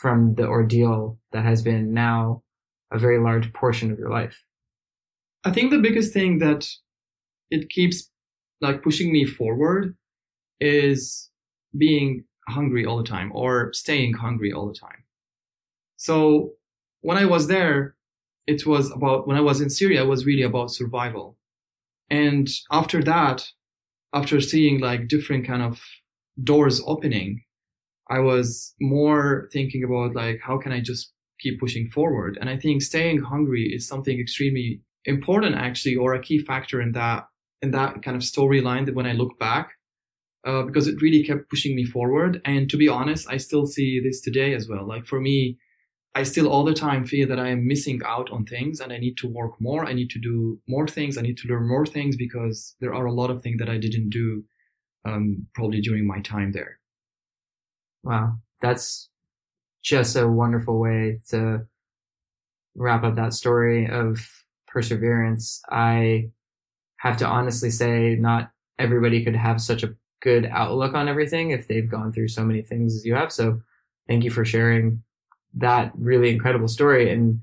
from 0.01 0.35
the 0.35 0.47
ordeal 0.47 1.19
that 1.33 1.45
has 1.45 1.63
been 1.63 1.93
now 1.93 2.43
a 2.91 2.99
very 2.99 3.19
large 3.19 3.53
portion 3.53 3.91
of 3.91 3.99
your 3.99 4.11
life? 4.11 4.43
I 5.45 5.51
think 5.51 5.71
the 5.71 5.79
biggest 5.79 6.15
thing 6.15 6.39
that 6.39 6.67
it 7.51 7.69
keeps 7.69 8.11
like 8.61 8.83
pushing 8.83 9.13
me 9.13 9.27
forward 9.27 9.97
is 10.61 11.31
being 11.77 12.25
hungry 12.48 12.85
all 12.85 12.98
the 12.98 13.09
time 13.09 13.30
or 13.35 13.72
staying 13.72 14.14
hungry 14.14 14.52
all 14.52 14.68
the 14.68 14.78
time. 14.78 15.04
So 15.96 16.52
when 17.00 17.16
I 17.16 17.24
was 17.24 17.46
there, 17.46 17.96
it 18.46 18.66
was 18.66 18.90
about, 18.90 19.26
when 19.26 19.37
I 19.37 19.40
was 19.40 19.61
in 19.61 19.70
Syria, 19.70 20.02
it 20.02 20.09
was 20.09 20.26
really 20.26 20.42
about 20.42 20.70
survival. 20.70 21.38
And 22.11 22.48
after 22.70 23.02
that, 23.04 23.48
after 24.12 24.40
seeing 24.40 24.80
like 24.80 25.09
different 25.09 25.46
kind 25.46 25.62
of 25.62 25.80
doors 26.42 26.83
opening, 26.87 27.42
I 28.11 28.20
was 28.20 28.74
more 28.80 29.48
thinking 29.52 29.83
about 29.83 30.14
like, 30.14 30.40
how 30.42 30.59
can 30.59 30.72
I 30.72 30.80
just 30.80 31.12
keep 31.40 31.59
pushing 31.59 31.88
forward? 31.88 32.37
And 32.40 32.50
I 32.50 32.57
think 32.57 32.83
staying 32.83 33.22
hungry 33.22 33.72
is 33.74 33.88
something 33.88 34.20
extremely 34.20 34.83
important 35.07 35.54
actually, 35.54 35.96
or 35.96 36.14
a 36.14 36.20
key 36.20 36.38
factor 36.38 36.80
in 36.80 36.92
that, 36.92 37.26
in 37.62 37.70
that 37.70 38.02
kind 38.02 38.16
of 38.16 38.22
storyline 38.22 38.85
that 38.87 38.94
when 38.94 39.07
I 39.07 39.12
look 39.12 39.38
back, 39.38 39.70
uh, 40.44 40.62
because 40.62 40.87
it 40.87 41.00
really 41.00 41.24
kept 41.24 41.48
pushing 41.48 41.74
me 41.74 41.85
forward. 41.85 42.40
And 42.44 42.68
to 42.70 42.76
be 42.76 42.88
honest, 42.88 43.26
I 43.30 43.38
still 43.38 43.66
see 43.66 44.00
this 44.00 44.20
today 44.20 44.54
as 44.54 44.68
well. 44.68 44.87
Like 44.87 45.07
for 45.07 45.20
me, 45.20 45.59
I 46.14 46.22
still 46.22 46.48
all 46.48 46.64
the 46.64 46.74
time 46.74 47.04
feel 47.04 47.26
that 47.28 47.40
I 47.40 47.48
am 47.48 47.66
missing 47.66 48.00
out 48.07 48.30
on 48.30 48.44
things 48.44 48.78
and 48.78 48.92
I 48.92 48.98
need 48.98 49.16
to 49.18 49.26
work 49.26 49.61
more. 49.61 49.85
I 49.85 49.92
need 49.92 50.11
to 50.11 50.20
do 50.20 50.61
more 50.68 50.87
things. 50.87 51.18
I 51.18 51.22
need 51.22 51.38
to 51.38 51.48
learn 51.48 51.66
more 51.66 51.87
things 51.87 52.16
because 52.16 52.76
there 52.80 52.94
are 52.94 53.07
a 53.07 53.12
lot 53.12 53.30
of 53.30 53.42
things 53.42 53.59
that 53.59 53.68
I 53.68 53.78
didn't 53.78 54.11
do 54.11 54.44
um, 55.04 55.46
probably 55.54 55.80
during 55.80 56.07
my 56.07 56.20
time 56.20 56.52
there. 56.52 56.78
Wow. 58.04 58.37
That's 58.61 59.09
just 59.83 60.14
a 60.14 60.28
wonderful 60.28 60.78
way 60.78 61.20
to 61.30 61.66
wrap 62.76 63.02
up 63.02 63.16
that 63.16 63.33
story 63.35 63.88
of 63.88 64.20
perseverance. 64.68 65.62
I 65.70 66.30
have 66.98 67.16
to 67.18 67.26
honestly 67.26 67.70
say, 67.70 68.16
not 68.18 68.50
everybody 68.78 69.24
could 69.24 69.37
have 69.37 69.61
such 69.61 69.83
a 69.83 69.94
good 70.25 70.47
outlook 70.47 70.95
on 70.95 71.07
everything 71.07 71.51
if 71.51 71.69
they've 71.69 71.89
gone 71.89 72.13
through 72.13 72.29
so 72.29 72.43
many 72.43 72.63
things 72.63 72.97
as 72.97 73.05
you 73.05 73.15
have. 73.15 73.31
So 73.31 73.61
thank 74.09 74.25
you 74.25 74.31
for 74.31 74.45
sharing 74.45 75.03
that 75.57 75.93
really 75.95 76.31
incredible 76.31 76.67
story. 76.67 77.13
And 77.13 77.41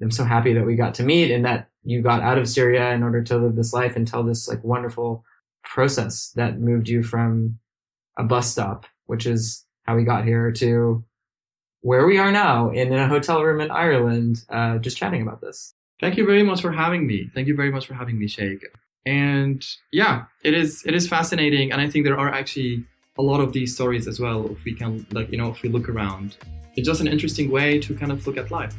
I'm 0.00 0.12
so 0.12 0.24
happy 0.24 0.52
that 0.54 0.64
we 0.64 0.76
got 0.76 0.94
to 0.94 1.02
meet 1.02 1.32
and 1.32 1.44
that 1.44 1.68
you 1.84 2.00
got 2.00 2.22
out 2.22 2.38
of 2.38 2.48
Syria 2.48 2.92
in 2.92 3.02
order 3.02 3.22
to 3.24 3.36
live 3.36 3.56
this 3.56 3.72
life 3.72 3.96
and 3.96 4.06
tell 4.06 4.22
this 4.22 4.48
like 4.48 4.62
wonderful 4.62 5.24
process 5.64 6.30
that 6.36 6.60
moved 6.60 6.88
you 6.88 7.02
from 7.02 7.58
a 8.16 8.22
bus 8.22 8.50
stop, 8.50 8.86
which 9.06 9.26
is 9.26 9.66
how 9.82 9.96
we 9.96 10.04
got 10.04 10.24
here 10.24 10.52
to 10.52 11.04
where 11.80 12.06
we 12.06 12.18
are 12.18 12.30
now 12.30 12.70
in 12.70 12.92
a 12.92 13.08
hotel 13.08 13.42
room 13.42 13.60
in 13.60 13.70
Ireland, 13.72 14.44
uh, 14.48 14.78
just 14.78 14.96
chatting 14.96 15.22
about 15.22 15.40
this. 15.40 15.74
Thank 16.00 16.16
you 16.16 16.24
very 16.24 16.44
much 16.44 16.60
for 16.60 16.70
having 16.70 17.04
me. 17.04 17.28
Thank 17.34 17.48
you 17.48 17.56
very 17.56 17.72
much 17.72 17.86
for 17.86 17.94
having 17.94 18.16
me, 18.16 18.28
Sheikh. 18.28 18.64
And 19.04 19.64
yeah, 19.90 20.24
it 20.44 20.54
is 20.54 20.82
it 20.86 20.94
is 20.94 21.08
fascinating, 21.08 21.72
and 21.72 21.80
I 21.80 21.88
think 21.88 22.04
there 22.04 22.18
are 22.18 22.32
actually 22.32 22.84
a 23.18 23.22
lot 23.22 23.40
of 23.40 23.52
these 23.52 23.74
stories 23.74 24.06
as 24.06 24.20
well. 24.20 24.48
If 24.50 24.64
we 24.64 24.74
can, 24.74 25.06
like 25.12 25.30
you 25.30 25.38
know, 25.38 25.50
if 25.50 25.62
we 25.62 25.68
look 25.68 25.88
around, 25.88 26.36
it's 26.76 26.86
just 26.86 27.00
an 27.00 27.08
interesting 27.08 27.50
way 27.50 27.78
to 27.80 27.94
kind 27.94 28.12
of 28.12 28.26
look 28.26 28.36
at 28.36 28.50
life. 28.50 28.74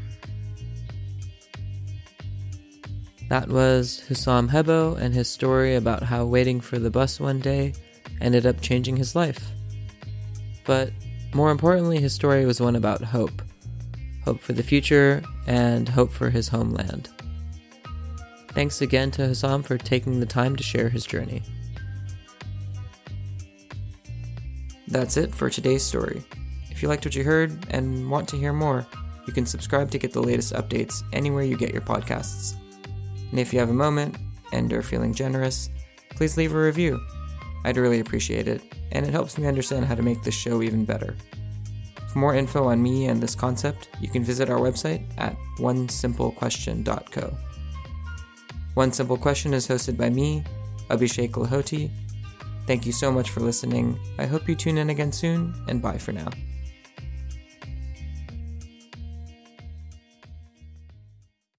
That 3.30 3.50
was 3.50 4.04
Hussam 4.08 4.50
Hebo 4.50 4.98
and 4.98 5.14
his 5.14 5.28
story 5.30 5.76
about 5.76 6.04
how 6.04 6.26
waiting 6.26 6.62
for 6.62 6.78
the 6.78 6.92
bus 6.92 7.20
one 7.20 7.40
day 7.40 7.74
ended 8.22 8.46
up 8.46 8.62
changing 8.62 8.96
his 8.96 9.16
life. 9.16 9.52
But 10.66 10.92
more 11.34 11.52
importantly, 11.52 12.00
his 12.00 12.14
story 12.14 12.46
was 12.46 12.62
one 12.62 12.76
about 12.76 13.02
hope 13.02 13.42
hope 14.24 14.40
for 14.40 14.54
the 14.54 14.64
future 14.64 15.22
and 15.48 15.90
hope 15.90 16.12
for 16.12 16.30
his 16.30 16.48
homeland. 16.48 17.10
Thanks 18.54 18.82
again 18.82 19.10
to 19.12 19.24
Hussam 19.24 19.64
for 19.64 19.78
taking 19.78 20.20
the 20.20 20.26
time 20.26 20.56
to 20.56 20.64
share 20.64 20.90
his 20.90 21.06
journey. 21.06 21.42
That's 24.88 25.18
it 25.18 25.34
for 25.34 25.50
today's 25.50 25.84
story. 25.84 26.24
If 26.70 26.84
you 26.84 26.88
liked 26.88 27.04
what 27.04 27.16
you 27.16 27.24
heard 27.24 27.66
and 27.72 28.10
want 28.10 28.28
to 28.30 28.38
hear 28.38 28.54
more, 28.54 28.86
you 29.26 29.34
can 29.34 29.46
subscribe 29.46 29.90
to 29.92 29.98
get 29.98 30.14
the 30.14 30.22
latest 30.22 30.54
updates 30.54 31.02
anywhere 31.14 31.44
you 31.44 31.58
get 31.58 31.74
your 31.74 31.82
podcasts. 31.82 32.56
And 33.32 33.40
if 33.40 33.54
you 33.54 33.60
have 33.60 33.72
a 33.72 33.74
moment 33.74 34.18
and 34.52 34.72
are 34.72 34.84
feeling 34.84 35.14
generous, 35.14 35.70
please 36.12 36.38
leave 36.38 36.54
a 36.54 36.62
review. 36.62 37.00
I'd 37.66 37.78
really 37.78 38.02
appreciate 38.02 38.48
it, 38.48 38.62
and 38.92 39.06
it 39.06 39.12
helps 39.12 39.38
me 39.38 39.48
understand 39.48 39.86
how 39.86 39.96
to 39.96 40.04
make 40.04 40.22
this 40.22 40.36
show 40.36 40.62
even 40.62 40.86
better. 40.86 41.16
For 42.12 42.20
more 42.20 42.36
info 42.36 42.66
on 42.66 42.84
me 42.84 43.08
and 43.08 43.24
this 43.24 43.34
concept, 43.34 43.90
you 44.00 44.10
can 44.10 44.24
visit 44.24 44.50
our 44.52 44.60
website 44.60 45.04
at 45.18 45.36
onesimplequestion.co. 45.58 47.38
One 48.74 48.92
Simple 48.92 49.18
Question 49.18 49.54
is 49.54 49.68
hosted 49.68 49.98
by 49.98 50.10
me, 50.10 50.44
Abhishek 50.90 51.32
Lahoti. 51.32 51.92
Thank 52.66 52.86
you 52.86 52.92
so 52.92 53.12
much 53.12 53.30
for 53.30 53.40
listening. 53.40 54.00
I 54.18 54.26
hope 54.26 54.50
you 54.50 54.56
tune 54.56 54.78
in 54.78 54.90
again 54.90 55.12
soon, 55.12 55.54
and 55.68 55.82
bye 55.82 55.98
for 55.98 56.12
now. 56.12 56.30